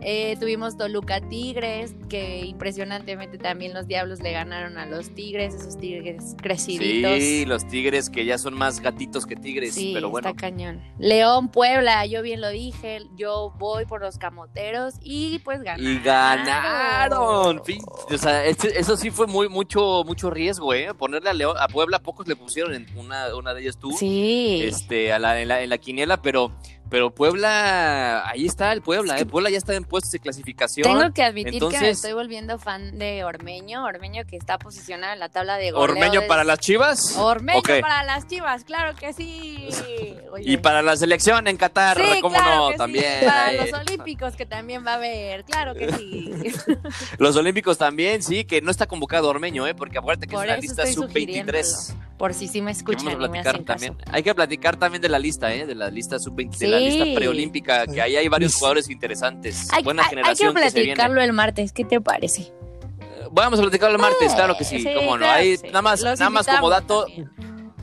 [0.07, 5.79] Eh, tuvimos Toluca Tigres, que impresionantemente también los Diablos le ganaron a los Tigres, esos
[5.79, 7.19] Tigres creciditos.
[7.19, 10.29] Sí, los Tigres que ya son más gatitos que Tigres, sí, pero bueno.
[10.29, 10.83] Está cañón.
[10.99, 15.87] León, Puebla, yo bien lo dije, yo voy por los camoteros y pues ganaron.
[15.91, 17.63] Y ganaron.
[18.11, 20.93] O sea, este, eso sí fue muy mucho mucho riesgo, ¿eh?
[20.93, 23.93] Ponerle a León, a Puebla pocos le pusieron en una, una de ellas tú.
[23.93, 24.61] Sí.
[24.65, 26.53] Este, a la, en, la, en la quiniela, pero
[26.91, 29.27] pero Puebla, ahí está el Puebla, ¿eh?
[29.27, 30.85] Puebla ya está en puestos de clasificación.
[30.87, 35.19] Tengo que admitir que me estoy volviendo fan de Ormeño, Ormeño que está posicionado en
[35.19, 35.83] la tabla de goleo.
[35.83, 37.17] ¿Ormeño para las chivas?
[37.17, 39.69] Ormeño para las chivas, claro que sí.
[40.41, 42.73] Y para la selección en Qatar, ¿cómo no?
[42.77, 43.25] también.
[43.25, 46.33] Para los Olímpicos que también va a haber, claro que sí.
[47.19, 49.75] los Olímpicos también, sí, que no está convocado Ormeño, ¿eh?
[49.75, 51.95] Porque acuérdate que es una lista sub-23.
[52.19, 53.19] Por si sí me escuchan.
[53.65, 53.97] también.
[54.11, 55.67] Hay que platicar también de la lista, ¿eh?
[55.67, 59.69] De la lista sub-23, de la lista preolímpica, que ahí hay varios jugadores interesantes.
[59.73, 60.57] Hay, Buena generación.
[60.57, 62.53] Hay que platicarlo el martes, ¿qué te parece?
[63.33, 65.29] Vamos a platicarlo el martes, claro que sí, cómo no.
[65.29, 67.07] Ahí, nada más, nada más como dato.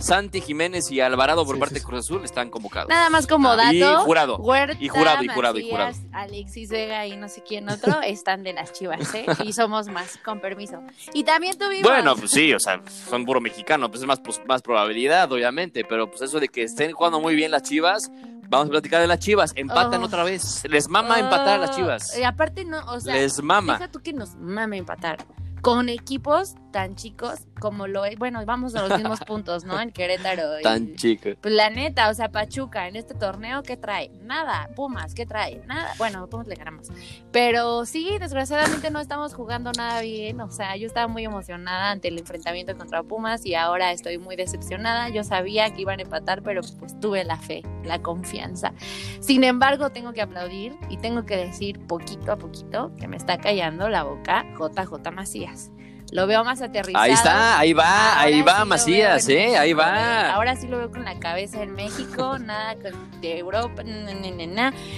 [0.01, 2.89] Santi Jiménez y Alvarado por parte de Cruz Azul están convocados.
[2.89, 3.73] Nada más como ah, dato.
[3.73, 4.35] Y jurado.
[4.79, 5.95] y jurado, y jurado, y jurado.
[6.11, 9.25] Alexis Vega y no sé quién otro están de las chivas, ¿eh?
[9.43, 10.81] Y somos más, con permiso.
[11.13, 11.83] Y también tuvimos.
[11.83, 15.83] Bueno, pues sí, o sea, son puro mexicano, pues es más, pues, más probabilidad, obviamente,
[15.85, 18.11] pero pues eso de que estén jugando muy bien las chivas.
[18.49, 19.53] Vamos a platicar de las chivas.
[19.55, 20.07] Empatan oh.
[20.07, 20.63] otra vez.
[20.69, 22.17] Les mama empatar a las chivas.
[22.17, 23.15] Y aparte, no, o sea.
[23.15, 23.73] Les mama.
[23.73, 25.25] Deja tú que nos mame empatar
[25.61, 29.79] con equipos tan chicos como lo es, bueno, vamos a los mismos puntos, ¿no?
[29.79, 30.60] En Querétaro.
[30.63, 31.36] tan chicos.
[31.39, 34.10] Pues la neta, o sea, Pachuca en este torneo, ¿qué trae?
[34.23, 34.69] Nada.
[34.75, 35.62] Pumas, ¿qué trae?
[35.67, 35.93] Nada.
[35.97, 36.89] Bueno, Pumas le ganamos.
[37.31, 40.41] Pero sí, desgraciadamente no estamos jugando nada bien.
[40.41, 44.36] O sea, yo estaba muy emocionada ante el enfrentamiento contra Pumas y ahora estoy muy
[44.36, 45.10] decepcionada.
[45.10, 48.73] Yo sabía que iban a empatar, pero pues tuve la fe, la confianza.
[49.19, 53.38] Sin embargo, tengo que aplaudir y tengo que decir poquito a poquito que me está
[53.38, 55.71] callando la boca JJ Macías
[56.12, 57.04] lo veo más aterrizado.
[57.04, 59.58] Ahí está, ahí va, ahí va Macías, ¿eh?
[59.58, 60.34] Ahí va.
[60.34, 62.76] Ahora sí lo veo con la cabeza en México, nada
[63.21, 63.84] de Europa,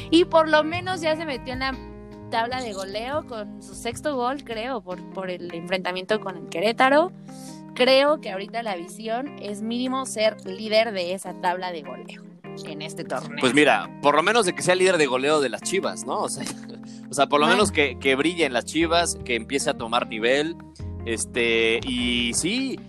[0.09, 1.77] y por lo menos ya se metió en la
[2.31, 7.11] tabla de goleo con su sexto gol, creo, por, por el enfrentamiento con el Querétaro.
[7.75, 12.23] Creo que ahorita la visión es mínimo ser líder de esa tabla de goleo
[12.65, 13.37] en este torneo.
[13.39, 16.21] Pues mira, por lo menos de que sea líder de goleo de las Chivas, ¿no?
[16.21, 16.43] O sea,
[17.09, 20.07] o sea por lo menos que, que brille en las Chivas, que empiece a tomar
[20.07, 20.55] nivel.
[21.05, 22.79] Este, y sí,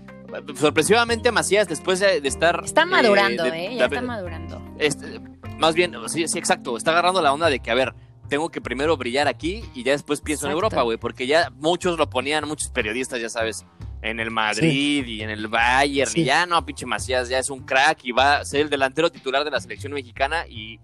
[0.55, 2.63] sorpresivamente Macías, después de, estar.
[2.65, 3.77] Está madurando, ¿eh?
[3.77, 4.63] Ya está madurando.
[4.79, 5.21] Este,
[5.59, 6.77] más bien, sí, sí, exacto.
[6.77, 7.95] Está agarrando la onda de que, a ver,
[8.29, 11.99] tengo que primero brillar aquí y ya después pienso en Europa, güey, porque ya muchos
[11.99, 13.67] lo ponían, muchos periodistas, ya sabes,
[14.03, 17.61] en el Madrid y en el Bayern, y ya no, pinche Macías, ya es un
[17.61, 20.79] crack y va a ser el delantero titular de la selección mexicana y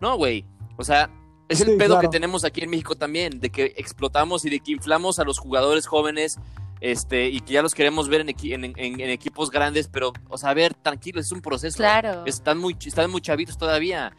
[0.00, 1.10] no, güey, o sea,
[1.48, 4.72] es el pedo que tenemos aquí en México también, de que explotamos y de que
[4.72, 6.38] inflamos a los jugadores jóvenes
[6.80, 8.28] este, y que ya los queremos ver en,
[8.76, 11.76] en, equipos grandes, pero, o sea, a ver, tranquilo, es un proceso.
[11.76, 12.24] Claro.
[12.26, 14.12] Están muy, están muy chavitos todavía.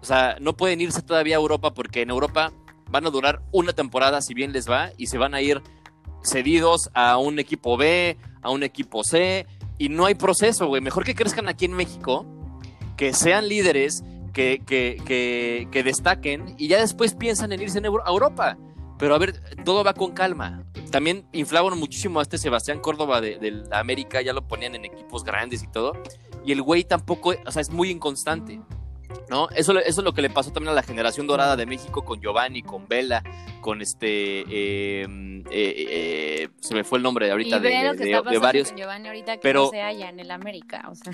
[0.00, 2.52] O sea, no pueden irse todavía a Europa porque en Europa
[2.90, 5.62] van a durar una temporada si bien les va y se van a ir
[6.22, 9.46] cedidos a un equipo B, a un equipo C
[9.78, 10.82] y no hay proceso, güey.
[10.82, 12.26] Mejor que crezcan aquí en México,
[12.96, 14.02] que sean líderes,
[14.32, 18.56] que, que, que, que destaquen y ya después piensan en irse a Europa.
[18.98, 20.64] Pero a ver, todo va con calma.
[20.90, 23.38] También inflaban muchísimo a este Sebastián Córdoba de,
[23.70, 25.92] la América, ya lo ponían en equipos grandes y todo.
[26.44, 28.60] Y el güey tampoco, o sea, es muy inconstante.
[29.28, 29.48] ¿No?
[29.50, 32.20] Eso, eso es lo que le pasó también a la generación dorada de México con
[32.20, 33.22] Giovanni, con Vela,
[33.60, 38.30] con este, em, eh, eh, se me fue el nombre ahorita y de, que está
[38.30, 38.68] de, varios.
[38.68, 41.12] Con Giovanni ahorita que pero, no se halla en el América, o sea.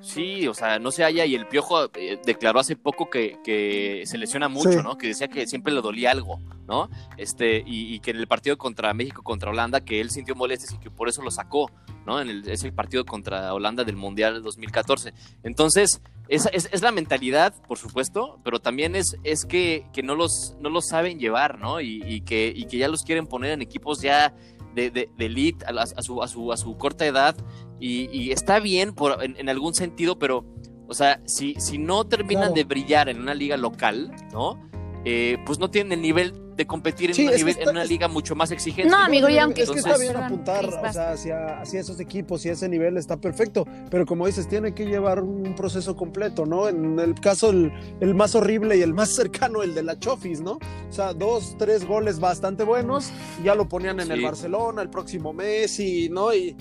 [0.00, 4.02] Sí, o sea, no se halla y el Piojo eh, declaró hace poco que, que
[4.04, 4.98] se lesiona mucho, ¿no?
[4.98, 6.90] Que decía que siempre le dolía algo, ¿no?
[7.16, 10.78] Este, y, que en el partido contra México, contra Holanda, que él sintió molestias y
[10.78, 11.70] que por eso lo sacó,
[12.04, 12.20] ¿no?
[12.20, 15.14] En el, ese partido contra Holanda del Mundial 2014.
[15.44, 16.00] Entonces,
[16.32, 20.70] es, es, la mentalidad, por supuesto, pero también es, es que, que no, los, no
[20.70, 21.80] los saben llevar, ¿no?
[21.82, 24.34] Y, que, y que ya los quieren poner en equipos ya
[24.74, 27.36] de, de, elite a, su, a, su, a su corta edad.
[27.78, 30.46] Y, está bien por, en, algún sentido, pero,
[30.88, 34.58] o sea, si, si no terminan de brillar en una liga local, ¿no?
[35.04, 38.90] Eh, pues no tienen el nivel de competir en, una, liga mucho más exigente.
[38.90, 42.44] No, amigo, y aunque es que está bien apuntar o sea, hacia, hacia, esos equipos
[42.44, 46.68] y ese nivel está perfecto, pero como dices, tiene que llevar un proceso completo, ¿no?
[46.68, 50.40] En el caso, el, el más horrible y el más cercano, el de la Chofis,
[50.40, 50.52] ¿no?
[50.88, 53.10] O sea, dos, tres goles bastante buenos,
[53.42, 56.34] ya lo ponían en el Barcelona el próximo mes, y, ¿no?
[56.34, 56.56] Y,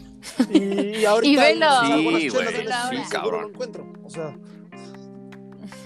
[0.50, 1.68] y, ahorita y velo.
[1.86, 2.30] Sí, güey,
[3.10, 3.42] cabrón.
[3.42, 4.36] lo encuentro, o sea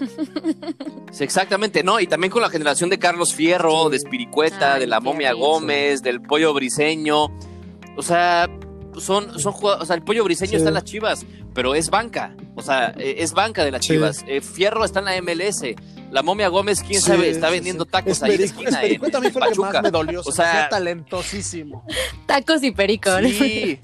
[1.20, 2.00] exactamente, ¿no?
[2.00, 6.20] Y también con la generación de Carlos Fierro, de Espiricueta, de la Momia Gómez, del
[6.20, 7.26] Pollo Briseño.
[7.96, 8.48] O sea,
[8.98, 12.34] son, son o sea, el Pollo Briseño está en las Chivas, pero es banca.
[12.54, 14.24] O sea, e, es banca de las Chivas.
[14.26, 15.62] Eh, Fierro está en la MLS.
[16.10, 18.80] La momia Gómez, quién sabe, está vendiendo tacos ahí de esquina.
[19.10, 20.22] también fue que más me dolió.
[20.24, 21.84] O sea, talentosísimo.
[22.26, 23.24] Tacos y pericón.
[23.28, 23.80] Sí.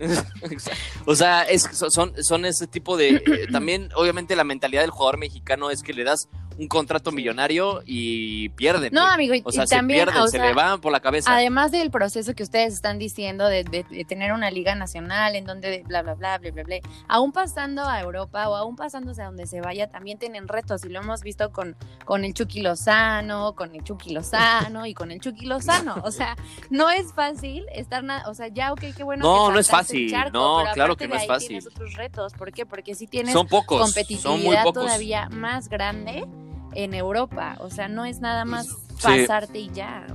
[1.06, 3.16] o sea, es, son, ese tipo de...
[3.16, 6.28] Eh, también, obviamente, la mentalidad del jugador mexicano es que le das
[6.60, 8.92] un contrato millonario y pierden.
[8.92, 11.34] No, amigo, y, o sea, también, se pierden, se le van por la cabeza.
[11.34, 13.64] Además del proceso que ustedes están diciendo de,
[14.06, 16.76] tener una liga nacional en donde bla, bla, bla, bla, bla, bla,
[17.08, 20.90] aún pasando a Europa o aún pasándose a donde se vaya, también tienen retos y
[20.90, 25.20] lo hemos visto con, con el Chucky Lozano, con el Chucky Lozano y con el
[25.20, 25.96] Chucky Lozano.
[26.04, 26.36] O sea,
[26.68, 29.22] no es fácil estar, o sea, ya, ok, qué bueno.
[29.22, 30.12] No, no es fácil.
[30.32, 31.48] no, claro que no es fácil.
[31.48, 32.34] Tienes otros retos.
[32.34, 32.66] ¿Por qué?
[32.66, 36.26] Porque si tienes son pocos, competitividad todavía más grande
[36.74, 37.56] en Europa.
[37.60, 38.68] O sea, no es nada más
[39.02, 40.06] pasarte y ya.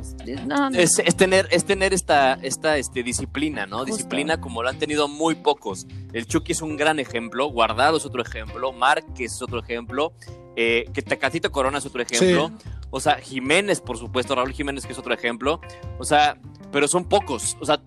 [0.74, 3.86] Es, tener, es tener esta, esta este, disciplina, ¿no?
[3.86, 5.88] Disciplina como lo han tenido muy pocos.
[6.14, 10.14] El Chucky es un gran ejemplo, Guardado es otro ejemplo, Márquez es otro ejemplo,
[10.56, 12.52] eh, que Tecatito Corona es otro ejemplo.
[12.92, 15.60] O sea, Jiménez, por supuesto, Raúl Jiménez, que es otro ejemplo.
[16.00, 16.38] O sea,
[16.72, 17.58] pero son pocos.
[17.60, 17.82] O sea,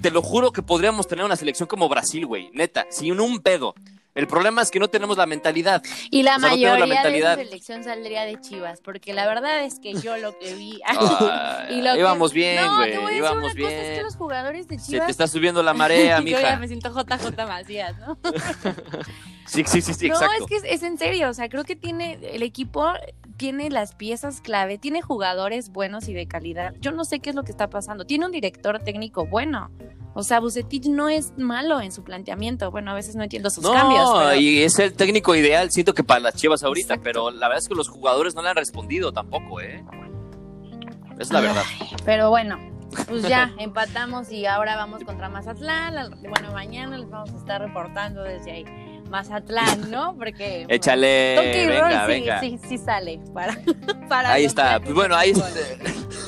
[0.00, 2.50] te lo juro que podríamos tener una selección como Brasil, güey.
[2.52, 3.74] Neta, sin un pedo.
[4.14, 5.82] El problema es que no tenemos la mentalidad.
[6.10, 10.18] Y la mayoría de la selección saldría de Chivas, porque la verdad es que yo
[10.18, 10.80] lo que vi.
[11.70, 12.94] y lo íbamos bien, güey.
[12.94, 13.70] No, íbamos bien.
[13.70, 14.86] es que los jugadores de Chivas.
[14.86, 16.40] Se te está subiendo la marea, mija.
[16.40, 18.18] yo ya me siento JJ Macías, ¿no?
[19.46, 20.26] sí, sí, sí, sí, exacto.
[20.38, 21.30] No, es que es, en serio.
[21.30, 22.92] O sea, creo que tiene el equipo
[23.38, 26.74] tiene las piezas clave, tiene jugadores buenos y de calidad.
[26.80, 28.04] Yo no sé qué es lo que está pasando.
[28.04, 29.70] Tiene un director técnico bueno.
[30.14, 32.70] O sea, Bucetich no es malo en su planteamiento.
[32.70, 34.10] Bueno, a veces no entiendo sus cambios.
[34.10, 37.62] No, y es el técnico ideal, siento que para las Chivas ahorita, pero la verdad
[37.62, 39.84] es que los jugadores no le han respondido tampoco, ¿eh?
[41.18, 41.62] Es la verdad.
[42.04, 42.58] pero bueno,
[43.08, 46.20] pues ya empatamos y ahora vamos contra Mazatlán.
[46.20, 48.64] Bueno, mañana les vamos a estar reportando desde ahí.
[49.12, 50.16] Mazatlán, ¿no?
[50.16, 50.66] Porque.
[50.68, 51.68] Échale.
[51.68, 52.40] venga, venga.
[52.40, 53.20] Sí, sí, sale.
[53.32, 53.56] Para,
[54.08, 54.80] para ahí está.
[54.80, 55.48] Pues bueno, ahí está.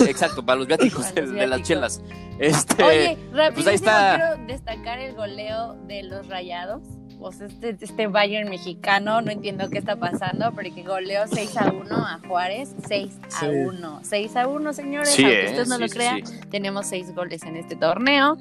[0.09, 2.03] Exacto, para los viáticos de, las chelas.
[2.39, 4.17] Este, Oye, rápido, pues ahí está.
[4.17, 6.83] quiero destacar el goleo de los rayados.
[7.19, 11.71] Pues este, este Bayern mexicano, no entiendo qué está pasando, pero que goleó 6 a
[11.71, 14.01] 1 a Juárez, 6 a 1.
[14.03, 16.17] 6 a 1, señores, aunque usted no lo crea,
[16.51, 18.37] tenemos 6 goles en este torneo.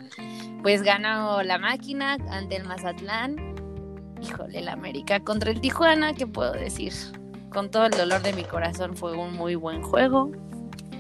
[0.64, 3.53] Pues ganó la máquina ante el Mazatlán.
[4.24, 6.94] Híjole, el América contra el Tijuana, ¿qué puedo decir?
[7.52, 10.32] Con todo el dolor de mi corazón fue un muy buen juego.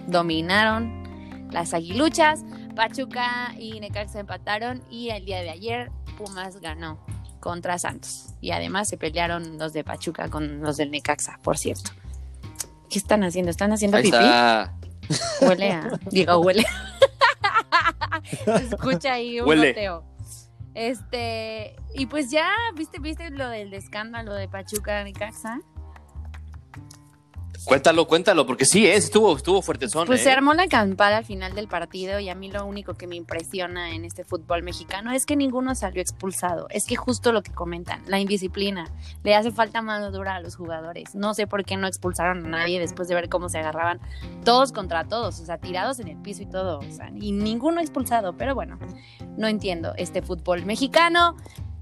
[0.07, 2.43] Dominaron las aguiluchas.
[2.75, 6.99] Pachuca y Necaxa empataron y el día de ayer Pumas ganó
[7.39, 8.33] contra Santos.
[8.41, 11.91] Y además se pelearon los de Pachuca con los del Necaxa, por cierto.
[12.89, 13.51] ¿Qué están haciendo?
[13.51, 14.17] ¿Están haciendo pipí?
[15.41, 15.99] Huele a...
[16.11, 16.65] Digo, huele.
[18.71, 20.12] Escucha ahí un goteo.
[20.73, 25.59] Este, y pues ya, ¿viste, viste lo del escándalo de Pachuca Necaxa?
[27.65, 30.33] Cuéntalo, cuéntalo, porque sí, es, estuvo, estuvo fuerte Pues se ¿eh?
[30.33, 33.95] armó la acampada al final del partido y a mí lo único que me impresiona
[33.95, 36.67] en este fútbol mexicano es que ninguno salió expulsado.
[36.69, 38.91] Es que justo lo que comentan, la indisciplina,
[39.23, 41.15] le hace falta mano dura a los jugadores.
[41.15, 44.01] No sé por qué no expulsaron a nadie después de ver cómo se agarraban
[44.43, 47.79] todos contra todos, o sea, tirados en el piso y todo, o sea, y ninguno
[47.79, 48.77] expulsado, pero bueno,
[49.37, 51.37] no entiendo este fútbol mexicano.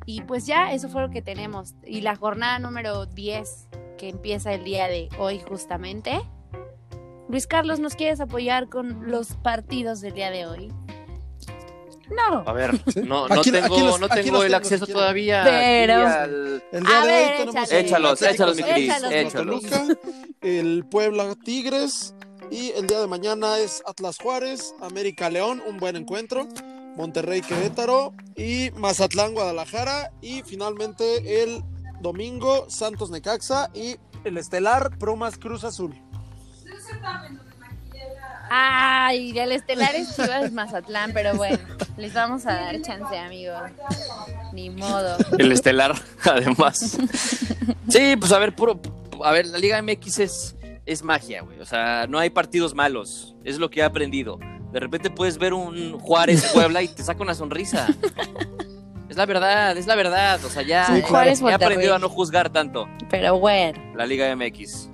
[0.05, 1.75] Y pues ya, eso fue lo que tenemos.
[1.85, 3.67] Y la jornada número 10
[4.01, 6.19] que empieza el día de hoy justamente.
[7.29, 10.73] Luis Carlos, ¿nos quieres apoyar con los partidos del día de hoy?
[12.09, 12.39] No.
[12.47, 15.43] A ver, no, no tengo, no tengo el acceso todavía.
[15.43, 16.01] Pero.
[16.71, 17.71] El día de hoy tenemos.
[17.71, 19.63] Échalos, échalos, mi Échalos.
[20.41, 22.15] El Puebla Tigres.
[22.49, 26.47] Y el día de mañana es Atlas Juárez, América León, un buen encuentro.
[26.97, 30.11] Monterrey Querétaro y Mazatlán Guadalajara.
[30.21, 31.63] Y finalmente el
[32.01, 35.95] domingo Santos Necaxa y el estelar Promas Cruz Azul.
[38.53, 41.57] Ay, el estelar es Chivas Mazatlán, pero bueno,
[41.97, 43.61] les vamos a dar chance, amigos.
[44.51, 45.15] Ni modo.
[45.37, 46.97] El estelar, además.
[47.87, 48.81] Sí, pues a ver, puro,
[49.23, 51.61] a ver, la Liga MX es, es magia, güey.
[51.61, 53.35] O sea, no hay partidos malos.
[53.45, 54.37] Es lo que he aprendido.
[54.73, 57.87] De repente puedes ver un Juárez Puebla y te saca una sonrisa.
[59.11, 60.39] Es la verdad, es la verdad.
[60.45, 62.87] O sea, ya he aprendido a no juzgar tanto.
[63.09, 63.77] Pero bueno.
[63.93, 64.89] La Liga MX.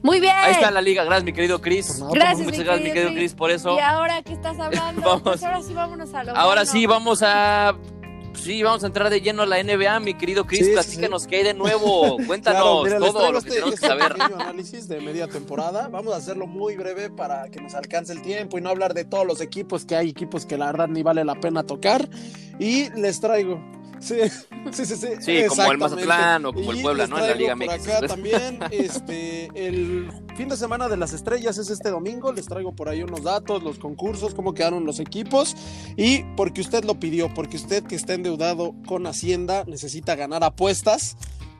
[0.00, 0.34] Muy bien.
[0.34, 1.04] Ahí está la liga.
[1.04, 2.02] Gracias, mi querido Chris.
[2.10, 3.76] Gracias, Muchas gracias, mi querido Chris, por eso.
[3.76, 5.22] Y ahora que estás hablando, vamos.
[5.22, 7.76] Pues ahora sí vámonos a lo Ahora sí vamos a
[8.42, 10.66] Sí, vamos a entrar de lleno a la NBA, mi querido Chris.
[10.66, 11.30] Sí, nos sí.
[11.30, 12.16] de nuevo.
[12.26, 14.14] Cuéntanos todo lo que tenemos que saber.
[14.20, 15.88] análisis de media temporada.
[15.88, 19.04] Vamos a hacerlo muy breve para que nos alcance el tiempo y no hablar de
[19.04, 22.08] todos los equipos, que hay equipos que la verdad ni vale la pena tocar.
[22.58, 23.60] Y les traigo
[24.00, 24.16] Sí,
[24.72, 24.96] sí, sí.
[24.96, 27.18] Sí, sí como el Mazatlán o como el Puebla, ¿no?
[27.18, 31.70] En la Liga por acá también, este, el fin de semana de las estrellas es
[31.70, 32.32] este domingo.
[32.32, 35.56] Les traigo por ahí unos datos, los concursos, cómo quedaron los equipos.
[35.96, 41.16] Y porque usted lo pidió, porque usted que está endeudado con Hacienda necesita ganar apuestas.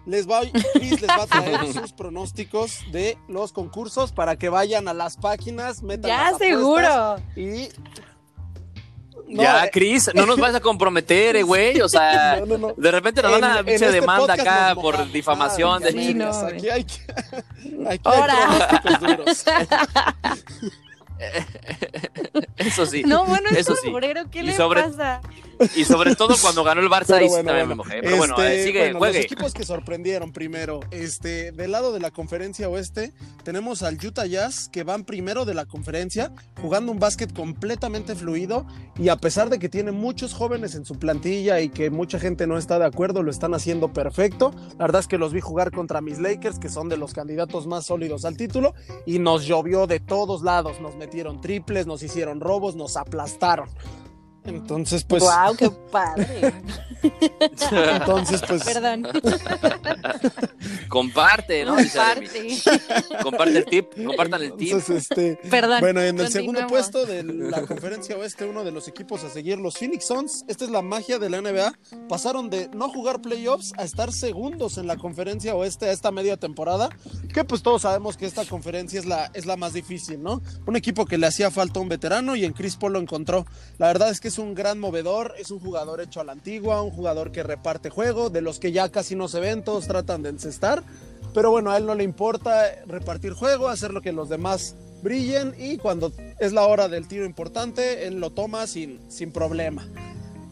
[0.06, 4.94] Les va, les va a traer sus pronósticos de los concursos para que vayan a
[4.94, 7.16] las páginas, metan ya seguro.
[7.36, 7.68] Y
[9.28, 11.80] ya, eh, Cris, no nos vas a comprometer, eh, güey.
[11.80, 12.40] O sea,
[12.76, 15.82] de repente nos van a pinche este demanda acá por difamación.
[15.82, 15.92] de...
[15.92, 16.86] Sí, no, aquí hay,
[17.88, 19.44] aquí hay duros.
[22.56, 23.02] Eso sí.
[23.04, 23.92] No, bueno, eso sí.
[24.30, 25.20] ¿qué le pasa?
[25.76, 28.00] Y sobre todo cuando ganó el Barça, ahí también me mojé.
[28.02, 29.18] Pero bueno, eh, este, sigue, juegue.
[29.18, 30.80] Los equipos que sorprendieron primero.
[30.90, 33.12] Este, del lado de la conferencia oeste,
[33.44, 38.66] tenemos al Utah Jazz, que van primero de la conferencia, jugando un básquet completamente fluido.
[38.98, 42.46] Y a pesar de que tiene muchos jóvenes en su plantilla y que mucha gente
[42.46, 44.52] no está de acuerdo, lo están haciendo perfecto.
[44.78, 47.66] La verdad es que los vi jugar contra mis Lakers, que son de los candidatos
[47.66, 48.74] más sólidos al título,
[49.06, 50.80] y nos llovió de todos lados.
[50.80, 53.68] Nos metieron triples, nos hicieron robos, nos aplastaron.
[54.48, 55.22] Entonces, pues.
[55.22, 55.56] ¡Wow!
[55.56, 56.54] ¡Qué padre!
[57.70, 58.64] Entonces, pues.
[58.64, 59.06] Perdón.
[60.88, 61.76] Comparte, ¿no?
[61.76, 62.58] Comparte.
[63.22, 64.72] Comparte el tip, compartan el tip.
[64.72, 65.38] Entonces, este.
[65.48, 65.80] Perdón.
[65.80, 69.58] Bueno, en el segundo puesto de la conferencia oeste, uno de los equipos a seguir,
[69.58, 70.44] los Phoenix Suns.
[70.48, 71.72] Esta es la magia de la NBA.
[72.08, 76.36] Pasaron de no jugar playoffs a estar segundos en la conferencia oeste a esta media
[76.36, 76.88] temporada.
[77.32, 80.42] Que pues todos sabemos que esta conferencia es la, es la más difícil, ¿no?
[80.66, 83.46] Un equipo que le hacía falta un veterano y en Chris Paul lo encontró.
[83.78, 86.82] La verdad es que es un gran movedor, es un jugador hecho a la antigua,
[86.82, 90.22] un jugador que reparte juego, de los que ya casi no se ven, todos tratan
[90.22, 90.82] de encestar,
[91.34, 95.54] pero bueno, a él no le importa repartir juego, hacer lo que los demás brillen
[95.58, 99.86] y cuando es la hora del tiro importante, él lo toma sin, sin problema.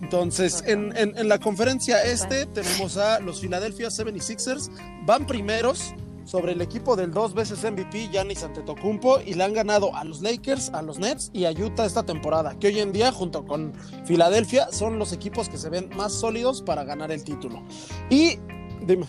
[0.02, 4.70] Entonces, en, en, la conferencia este tenemos a los Philadelphia 76ers,
[5.06, 5.94] van primeros
[6.26, 10.20] sobre el equipo del dos veces MVP Giannis Antetokounmpo y le han ganado a los
[10.20, 13.72] Lakers, a los Nets y a Utah esta temporada, que hoy en día junto con
[14.04, 17.62] Filadelfia son los equipos que se ven más sólidos para ganar el título.
[18.10, 18.38] Y
[18.82, 19.06] dime.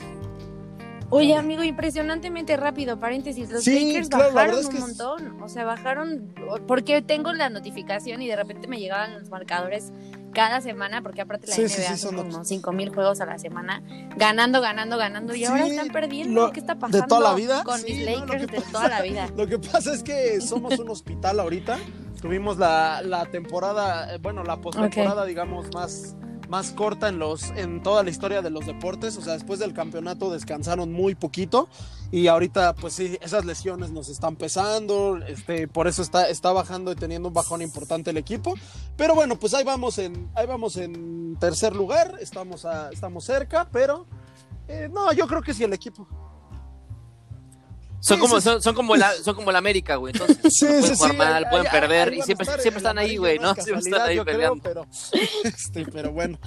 [1.10, 6.34] Oye, amigo, impresionantemente rápido, paréntesis, los Lakers bajaron un montón, o sea, bajaron,
[6.68, 9.94] porque tengo la notificación y de repente me llegaban los marcadores
[10.38, 13.82] cada semana, porque aparte la NBA son como 5 mil juegos a la semana,
[14.18, 17.00] ganando, ganando, ganando, y ahora están perdiendo, ¿qué está pasando?
[17.00, 17.64] ¿De toda la vida?
[17.64, 19.28] Con mis Lakers de toda la vida.
[19.36, 21.80] Lo que pasa es que somos un hospital ahorita,
[22.22, 26.16] tuvimos la, la temporada, eh, bueno, la postemporada, digamos, más
[26.50, 29.18] más corta en, los, en toda la historia de los deportes.
[29.18, 31.68] O sea, después del campeonato descansaron muy poquito
[32.12, 36.92] y ahorita pues sí, esas lesiones nos están pesando, este, por eso está, está bajando
[36.92, 38.54] y teniendo un bajón importante el equipo.
[38.96, 44.06] Pero bueno, pues ahí vamos en, ahí vamos en tercer lugar, estamos, estamos cerca, pero
[44.68, 46.08] eh, no, yo creo que sí el equipo.
[48.00, 50.14] Son como, son, como la, son como la América, güey.
[50.14, 53.56] Entonces, pueden jugar mal, pueden perder y siempre, siempre están ahí, güey, ¿no?
[53.56, 54.62] Siempre están ahí peleando.
[54.64, 54.88] pero,
[55.44, 56.40] este, pero bueno.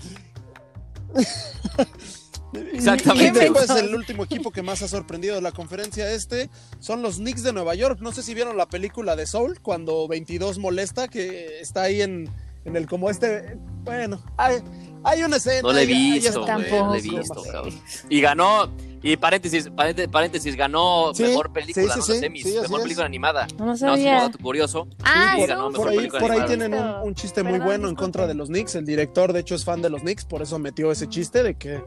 [2.72, 3.46] Exactamente.
[3.46, 7.16] Y, es el último equipo que más ha sorprendido de la conferencia este son los
[7.16, 7.98] Knicks de Nueva York.
[8.00, 12.28] No sé si vieron la película de Soul cuando 22 molesta que está ahí en,
[12.64, 13.56] en el como este.
[13.84, 14.58] Bueno, hay,
[15.04, 15.62] hay una escena.
[15.62, 17.80] No le he visto, no le he visto, cabrón.
[18.08, 18.70] Y ganó
[19.02, 19.70] y paréntesis,
[20.10, 23.46] paréntesis, ganó mejor película, no semis, mejor película animada.
[23.58, 24.16] No sabía.
[24.16, 24.88] No, dato curioso.
[25.02, 25.36] Ah,
[25.74, 28.74] por, ahí, por ahí tienen un, chiste muy bueno en contra de los Knicks.
[28.74, 31.54] El director, de hecho, es fan de los Knicks, por eso metió ese chiste de
[31.54, 31.82] que.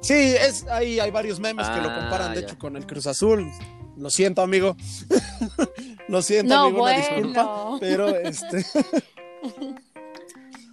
[0.00, 3.06] Sí, es, hay, hay varios memes que lo ah, comparan, de hecho, con el Cruz
[3.06, 3.50] Azul.
[3.98, 4.76] Lo siento, amigo.
[6.08, 7.76] lo siento, amigo, una disculpa.
[7.80, 8.64] Pero este.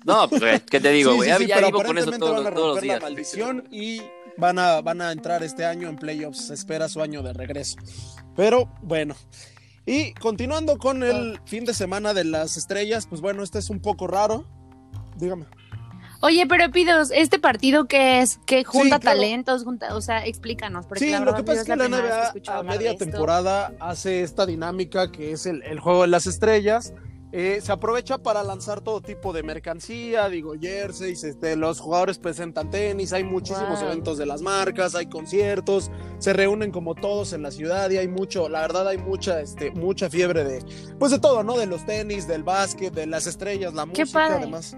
[0.06, 1.30] No, pues, ¿qué te digo, güey?
[1.30, 3.02] ya, vivo con eso todos, todos los días.
[3.02, 4.04] La maldición y
[4.38, 6.48] van a, van a entrar este año en playoffs.
[6.48, 7.78] Se espera su año de regreso.
[8.36, 9.16] Pero bueno.
[9.86, 13.80] Y continuando con el fin de semana de las estrellas, pues bueno, este es un
[13.80, 14.46] poco raro.
[15.18, 15.46] Dígame.
[16.22, 18.40] Oye, pero Pidos, ¿este partido qué es?
[18.48, 19.64] ¿Que junta talentos?
[19.64, 20.88] Junta, o sea, explícanos.
[20.96, 25.34] sí, lo que pasa es que la, NBA a media temporada hace esta dinámica que
[25.34, 26.94] es el, el, juego de las estrellas,
[27.38, 32.70] eh, se aprovecha para lanzar todo tipo de mercancía, digo, jerseys, este, los jugadores presentan
[32.70, 37.52] tenis, hay muchísimos eventos de las marcas, hay conciertos, se reúnen como todos en la
[37.52, 40.64] ciudad y hay mucho, la verdad hay mucha, este, mucha fiebre de,
[40.98, 41.58] pues de todo, ¿no?
[41.58, 44.78] De los tenis, del básquet, de las estrellas, la música, además.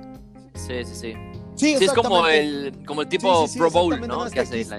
[0.55, 1.36] Sí, sí, sí.
[1.57, 4.29] Sí, es como el, como el tipo Pro Bowl, ¿no?
[4.29, 4.77] Que hace la,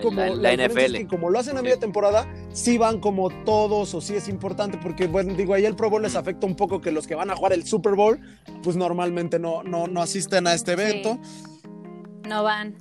[0.56, 1.06] NFL.
[1.08, 5.08] como lo hacen a media temporada, sí van como todos, o sí es importante, porque,
[5.08, 7.36] bueno, digo, ahí el Pro Bowl les afecta un poco que los que van a
[7.36, 8.20] jugar el Super Bowl,
[8.62, 11.18] pues normalmente no, no, no asisten a este evento.
[12.28, 12.76] No van.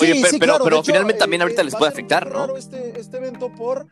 [0.00, 2.56] Oye, pero, pero, finalmente también ahorita eh, les puede afectar, ¿no?
[2.56, 3.86] Este, este evento por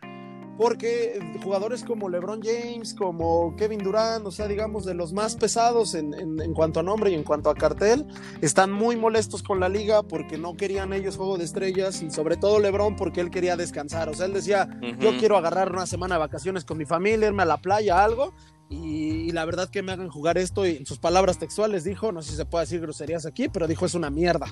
[0.60, 5.94] porque jugadores como LeBron James, como Kevin Durant, o sea, digamos, de los más pesados
[5.94, 6.12] en,
[6.52, 8.06] cuanto a nombre y en cuanto a cartel,
[8.42, 12.36] están muy molestos con la liga porque no querían ellos juego de estrellas y sobre
[12.36, 16.16] todo LeBron porque él quería descansar, o sea, él decía, yo quiero agarrar una semana
[16.16, 18.34] de vacaciones con mi familia, irme a la playa, algo,
[18.68, 22.20] y, la verdad que me hagan jugar esto y en sus palabras textuales dijo, no
[22.20, 24.46] sé si se puede decir groserías aquí, pero dijo es una mierda.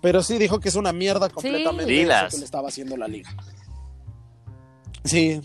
[0.00, 3.30] Pero sí dijo que es una mierda completamente que le estaba haciendo la liga.
[5.04, 5.40] Sí.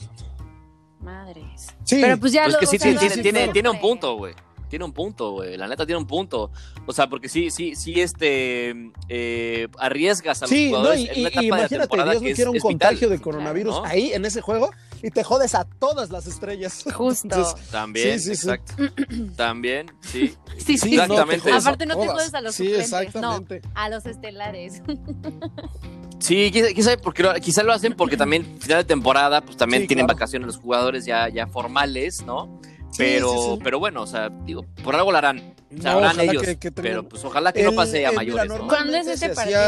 [0.99, 1.67] Madres.
[1.83, 1.99] Sí.
[2.01, 2.77] Pero pues ya pues que sí,
[3.21, 4.33] tiene, tiene, un punto, güey.
[4.69, 5.57] Tiene un punto, güey.
[5.57, 6.51] La neta tiene un punto.
[6.85, 8.73] O sea, porque sí, sí, sí, este
[9.07, 12.35] eh, arriesgas a los jugadores no, y, en una etapa imagínate, de temporada Dios no
[12.35, 16.27] quiera un contagio de coronavirus ahí en ese juego y te jodes a todas las
[16.27, 16.83] estrellas.
[16.93, 17.55] Justo.
[17.71, 18.73] también, sí, exacto.
[19.35, 20.35] También, sí.
[20.57, 21.51] Sí, sí, exactamente.
[21.51, 23.61] aparte no te jodes a los sí, exactamente.
[23.63, 24.83] no, a los estelares.
[26.19, 30.47] Sí, quizá, porque, quizá lo hacen porque también final de temporada, pues también tienen vacaciones
[30.47, 32.59] los jugadores ya, ya formales, ¿no?
[32.97, 35.55] Pero, pero bueno, o sea, digo, por algo lo harán.
[35.77, 36.43] O sea, harán ellos.
[36.73, 38.51] pero pues ojalá que no pase a mayores.
[38.67, 39.59] ¿Cuándo es ese partido?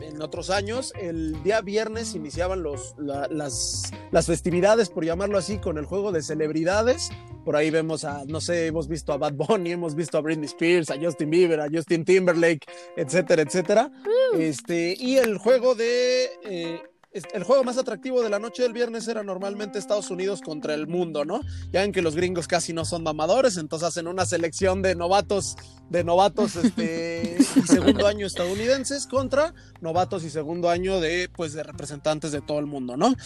[0.00, 5.78] En, otros años, el día viernes iniciaban los, las, las festividades, por llamarlo así, con
[5.78, 7.10] el juego de celebridades.
[7.44, 10.46] Por ahí vemos a, no sé, hemos visto a Bad Bunny, hemos visto a Britney
[10.46, 12.66] Spears, a Justin Bieber, a Justin Timberlake,
[12.96, 13.90] etcétera, etcétera.
[14.04, 14.36] Uh.
[14.38, 16.82] Este, y el juego de eh,
[17.12, 20.86] el juego más atractivo de la noche del viernes era normalmente Estados Unidos contra el
[20.86, 21.40] mundo, ¿no?
[21.72, 25.56] Ya ven que los gringos casi no son mamadores, entonces hacen una selección de novatos,
[25.88, 31.64] de novatos este, y segundo año estadounidenses contra novatos y segundo año de, pues, de
[31.64, 33.16] representantes de todo el mundo, ¿no?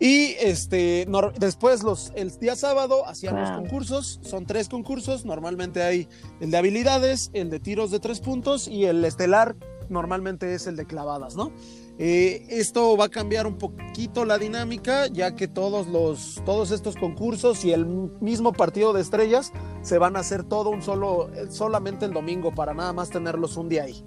[0.00, 1.06] Y este,
[1.38, 6.08] después los, el día sábado hacían los concursos, son tres concursos, normalmente hay
[6.40, 9.54] el de habilidades, el de tiros de tres puntos y el estelar
[9.88, 11.52] normalmente es el de clavadas, ¿no?
[11.98, 16.96] Eh, esto va a cambiar un poquito la dinámica, ya que todos, los, todos estos
[16.96, 22.04] concursos y el mismo partido de estrellas se van a hacer todo un solo, solamente
[22.04, 24.04] el domingo, para nada más tenerlos un día ahí.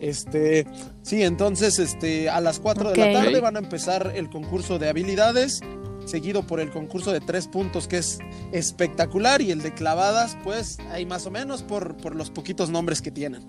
[0.00, 0.66] Este,
[1.02, 4.88] sí, entonces este, a las 4 de la tarde van a empezar el concurso de
[4.88, 5.60] habilidades,
[6.06, 8.18] seguido por el concurso de tres puntos, que es
[8.50, 13.02] espectacular, y el de clavadas, pues hay más o menos por, por los poquitos nombres
[13.02, 13.46] que tienen.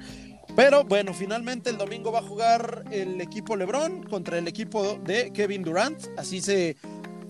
[0.56, 5.32] Pero bueno, finalmente el domingo va a jugar el equipo LeBron contra el equipo de
[5.32, 6.00] Kevin Durant.
[6.18, 6.76] Así se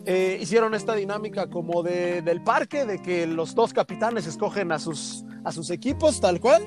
[0.06, 4.80] eh, hicieron esta dinámica como de, del parque, de que los dos capitanes escogen a
[4.80, 6.66] sus, a sus equipos tal cual.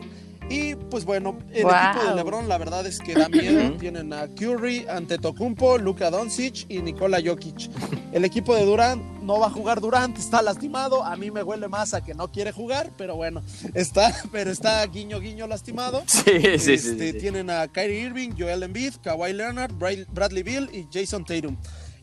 [0.51, 3.77] Y pues bueno, el equipo de LeBron la verdad es que da miedo.
[3.79, 7.71] Tienen a Curry, Antetokounmpo, Luka Doncic y Nikola Jokic.
[8.13, 11.03] El equipo de Durant no va a jugar Durant, está lastimado.
[11.03, 13.43] A mí me huele más a que no quiere jugar, pero bueno,
[13.73, 16.03] está, pero está guiño guiño lastimado.
[16.25, 21.25] Sí, sí, este, Tienen a Kyrie Irving, Joel Embiid, Kawhi Leonard, Bradley Bill y Jason
[21.25, 21.57] Tatum.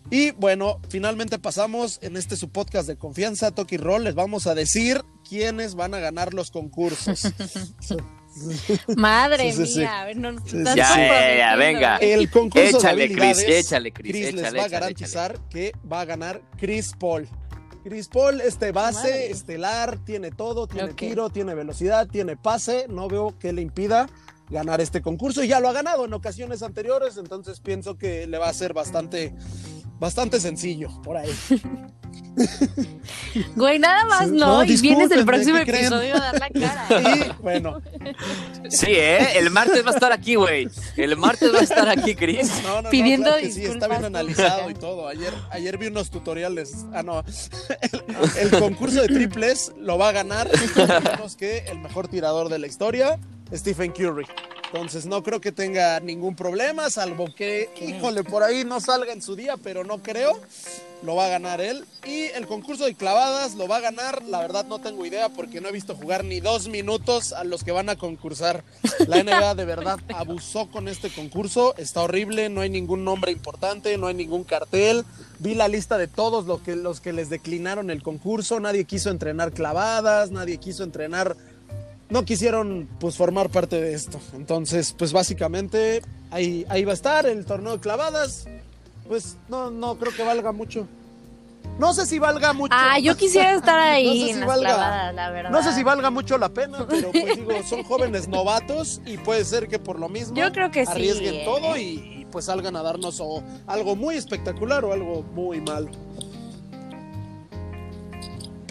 [0.09, 4.03] Y bueno, finalmente pasamos en este su podcast de confianza, Toki Roll.
[4.03, 7.33] Les vamos a decir quiénes van a ganar los concursos.
[8.95, 11.97] Madre mía, a ver, no, ya, ya, ya, venga.
[11.97, 16.01] El concurso échale, de Chris, échale, Chris, Chris échale, les va a garantizar que va
[16.01, 17.27] a ganar Chris Paul.
[17.83, 23.37] Chris Paul, este base estelar, tiene todo, tiene tiro, tiene velocidad, tiene pase, no veo
[23.39, 24.07] que le impida
[24.49, 25.43] ganar este concurso.
[25.43, 28.73] Y ya lo ha ganado en ocasiones anteriores, entonces pienso que le va a ser
[28.73, 29.33] bastante
[30.01, 31.29] bastante sencillo por ahí.
[33.55, 36.87] Güey, nada más no, y vienes el próximo episodio a dar la cara.
[36.89, 37.81] Sí, bueno.
[38.69, 39.37] Sí, ¿eh?
[39.37, 40.67] El martes va a estar aquí, güey.
[40.97, 42.51] El martes va a estar aquí, Chris.
[42.63, 45.07] No, no, Pidiendo no, Sí, está bien analizado y todo.
[45.07, 46.85] Ayer, ayer vi unos tutoriales.
[46.93, 47.23] Ah, no.
[48.37, 50.49] El, concurso de triples lo va a ganar.
[51.37, 53.19] que el mejor tirador de la historia,
[53.53, 54.25] Stephen Curry.
[54.73, 59.21] Entonces no creo que tenga ningún problema, salvo que, híjole, por ahí no salga en
[59.21, 60.39] su día, pero no creo.
[61.03, 61.83] Lo va a ganar él.
[62.05, 65.59] Y el concurso de clavadas lo va a ganar, la verdad no tengo idea porque
[65.59, 68.63] no he visto jugar ni dos minutos a los que van a concursar.
[69.07, 73.97] La NBA de verdad abusó con este concurso, está horrible, no hay ningún nombre importante,
[73.97, 75.03] no hay ningún cartel.
[75.39, 79.09] Vi la lista de todos los que, los que les declinaron el concurso, nadie quiso
[79.09, 81.35] entrenar clavadas, nadie quiso entrenar
[82.11, 84.19] no quisieron pues formar parte de esto.
[84.33, 88.47] Entonces, pues básicamente ahí, ahí va a estar el torneo de clavadas.
[89.07, 90.87] Pues no, no creo que valga mucho.
[91.79, 92.75] No sé si valga mucho.
[92.77, 94.05] Ah, yo quisiera estar ahí.
[94.05, 95.51] no, sé si valga, la verdad.
[95.51, 99.45] no sé si valga mucho la pena, pero pues digo, son jóvenes novatos y puede
[99.45, 101.41] ser que por lo mismo yo creo que arriesguen ¿eh?
[101.45, 105.89] todo y, y, pues salgan a darnos o algo muy espectacular o algo muy malo.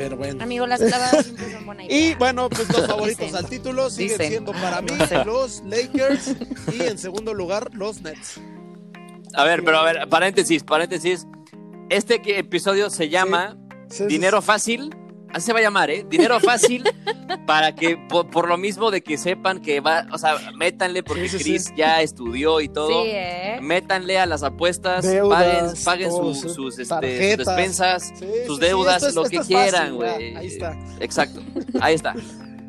[0.00, 0.42] Pero bueno.
[0.42, 1.94] Amigo, las clavadas siempre son buena idea.
[1.94, 4.92] Y bueno, pues los favoritos al título siguen siendo para mí
[5.26, 6.36] los Lakers
[6.72, 8.40] y en segundo lugar los Nets.
[9.34, 11.26] A ver, pero a ver, paréntesis, paréntesis.
[11.90, 13.58] Este episodio se llama
[14.08, 14.88] Dinero Fácil
[15.32, 16.06] así se va a llamar, ¿eh?
[16.08, 16.84] Dinero fácil
[17.46, 21.72] para que, por, lo mismo de que sepan que va, o sea, métanle porque Chris
[21.76, 23.04] ya estudió y todo.
[23.04, 23.58] Sí, ¿eh?
[23.60, 28.12] Métanle a las apuestas, paguen, paguen sus, sus, este, sus, despensas,
[28.46, 30.36] sus deudas, lo que quieran, güey.
[30.36, 30.78] Ahí está.
[31.00, 31.40] Exacto,
[31.80, 32.14] ahí está.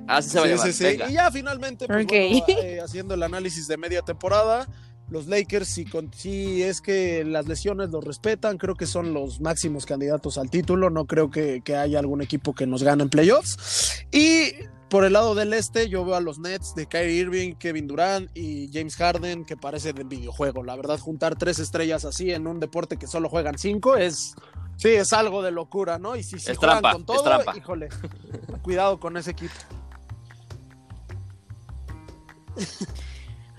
[0.07, 0.69] Así se va a llamar.
[1.09, 4.67] Y ya finalmente, pues, bueno, eh, haciendo el análisis de media temporada
[5.11, 5.85] los Lakers, si,
[6.15, 10.89] si, es que las lesiones los respetan, creo que son los máximos candidatos al título.
[10.89, 14.05] No creo que, haya algún equipo que nos gane en playoffs.
[14.13, 14.53] Y
[14.89, 18.31] por el lado del este, yo veo a los Nets de Kyrie Irving, Kevin Durant
[18.37, 20.63] y James Harden, que parece de videojuego.
[20.63, 24.33] La verdad, juntar tres estrellas así en un deporte que solo juegan cinco es.
[24.77, 26.15] Sí, es algo de locura, ¿no?
[26.15, 27.89] Y si se juegan con todo, híjole,
[28.63, 29.53] cuidado con ese equipo.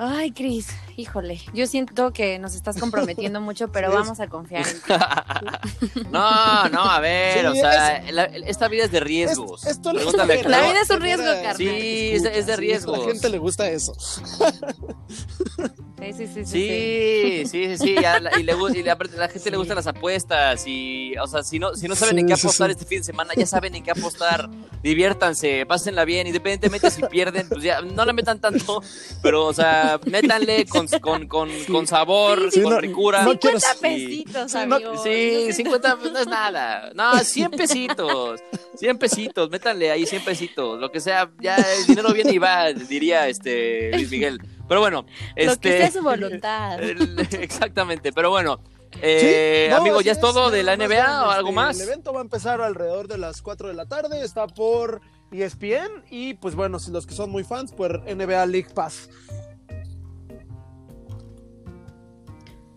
[0.04, 4.74] Ay, Cris, híjole, yo siento que nos estás comprometiendo mucho, pero vamos a confiar en
[4.74, 4.92] ti.
[6.10, 9.64] No, no, a ver, o sea, esta vida es de riesgos.
[9.64, 11.56] esto la vida es un riesgo, Carlos.
[11.56, 12.98] Sí, es, de riesgos.
[12.98, 13.92] A la gente le gusta eso.
[16.02, 16.44] Sí, sí, sí.
[16.44, 17.90] Sí, sí, sí, sí.
[17.90, 20.64] y, la, la, gente le gustan las apuestas.
[20.66, 23.32] Y, o sea, si no, si no saben en qué apostar este fin de semana,
[23.36, 24.50] ya saben en qué apostar.
[24.82, 26.26] Diviértanse, pásenla bien.
[26.26, 28.82] Independientemente si pierden, pues ya no le metan tanto.
[29.22, 33.24] Pero, o sea, métanle con, con, con, con sabor, con ricura.
[33.24, 35.02] 50 pesitos, amigo.
[35.04, 36.90] Sí, 50 no es nada.
[36.94, 38.40] No, 100 pesitos.
[38.76, 40.80] 100 pesitos, métanle ahí 100 pesitos.
[40.80, 44.40] Lo que sea, ya el dinero viene y va, diría este Luis Miguel.
[44.72, 45.04] Pero bueno,
[45.36, 46.82] este, Lo que sea este, su voluntad.
[47.32, 48.58] exactamente, pero bueno.
[49.02, 51.78] Eh, amigo, ¿ya es todo de la NBA o algo este, más?
[51.78, 56.04] El evento va a empezar alrededor de las 4 de la tarde, está por ESPN
[56.08, 59.10] y pues bueno, si los que son muy fans, por NBA League Pass.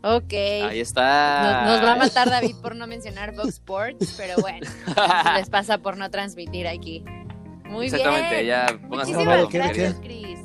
[0.04, 0.34] Ok.
[0.34, 1.64] Ahí está.
[1.64, 4.68] Nos, va a matar David por no mencionar Fox Sports, pero bueno,
[5.38, 7.06] les pasa por no transmitir aquí.
[7.64, 8.48] Muy Exactamente, bien.
[8.48, 10.45] ya Muchísimas gracias, Cris.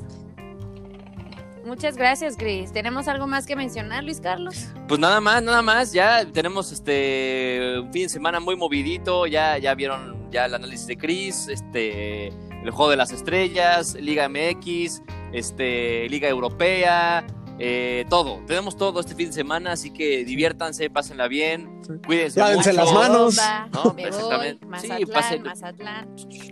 [1.65, 2.71] Muchas gracias, Cris.
[2.71, 4.67] ¿Tenemos algo más que mencionar, Luis Carlos?
[4.87, 5.93] Pues nada más, nada más.
[5.93, 9.27] Ya tenemos este un fin de semana muy movidito.
[9.27, 14.29] Ya, ya vieron ya el análisis de Cris, este, el juego de las estrellas, Liga
[14.29, 15.01] MX,
[15.33, 17.25] este, Liga Europea,
[17.59, 18.41] eh, todo.
[18.47, 23.37] Tenemos todo este fin de semana, así que diviértanse, pásenla bien, cuídense Lávense las manos.
[23.71, 23.95] ¿no?
[23.97, 24.65] Exactamente.
[24.79, 25.43] sí, pasen,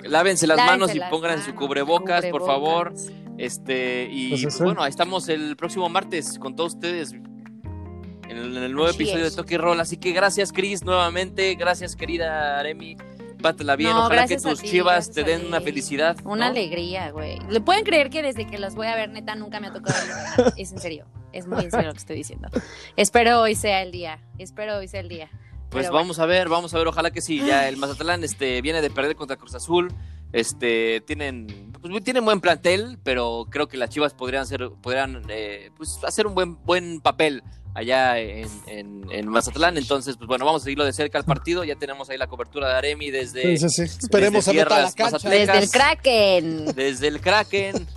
[0.04, 2.94] Lávense las manos y pongan su cubrebocas, por favor.
[3.40, 8.74] Este, y pues pues, bueno, ahí estamos el próximo martes con todos ustedes en el,
[8.74, 9.80] nuevo episodio de Toque Roll.
[9.80, 11.56] Así que gracias, Cris, nuevamente.
[11.56, 12.98] Gracias, querida Aremi.
[13.42, 16.18] Pátela bien, ojalá que tus chivas te den una felicidad.
[16.26, 17.40] Una alegría, güey.
[17.50, 19.98] ¿Le pueden creer que desde que los voy a ver, neta, nunca me ha tocado?
[20.58, 22.50] es en serio, es muy en serio lo que estoy diciendo.
[22.98, 25.30] Espero hoy sea el día, espero hoy sea el día.
[25.70, 27.40] Pues vamos a ver, vamos a ver, ojalá que sí.
[27.40, 29.94] Ya el Mazatlán este, viene de perder contra Cruz Azul.
[30.34, 35.72] Este, tienen, pues, tienen buen plantel, pero creo que las Chivas podrían ser, podrían, eh,
[35.78, 39.78] pues, hacer un buen, buen papel allá en, Mazatlán.
[39.78, 41.64] Entonces, pues bueno, vamos a seguirlo de cerca al partido.
[41.64, 43.58] Ya tenemos ahí la cobertura de Aremi desde.
[43.58, 44.92] Sí, sí, Esperemos desde la
[45.30, 46.66] Desde el Kraken.
[46.76, 47.88] Desde el Kraken.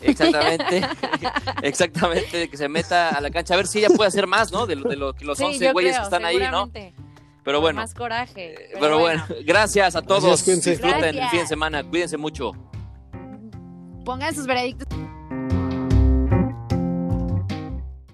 [0.00, 0.82] Exactamente,
[1.62, 3.54] exactamente, que se meta a la cancha.
[3.54, 4.66] A ver si ella puede hacer más, ¿no?
[4.66, 6.70] De, lo que los 11 güeyes que están ahí, ¿no?
[7.44, 7.80] Pero bueno.
[7.80, 8.54] Más coraje.
[8.54, 9.24] Eh, pero, bueno.
[9.44, 10.44] gracias a todos.
[10.44, 11.84] Disfruten el fin de semana.
[11.84, 12.52] Cuídense mucho.
[14.04, 14.88] Pongan sus veredictos.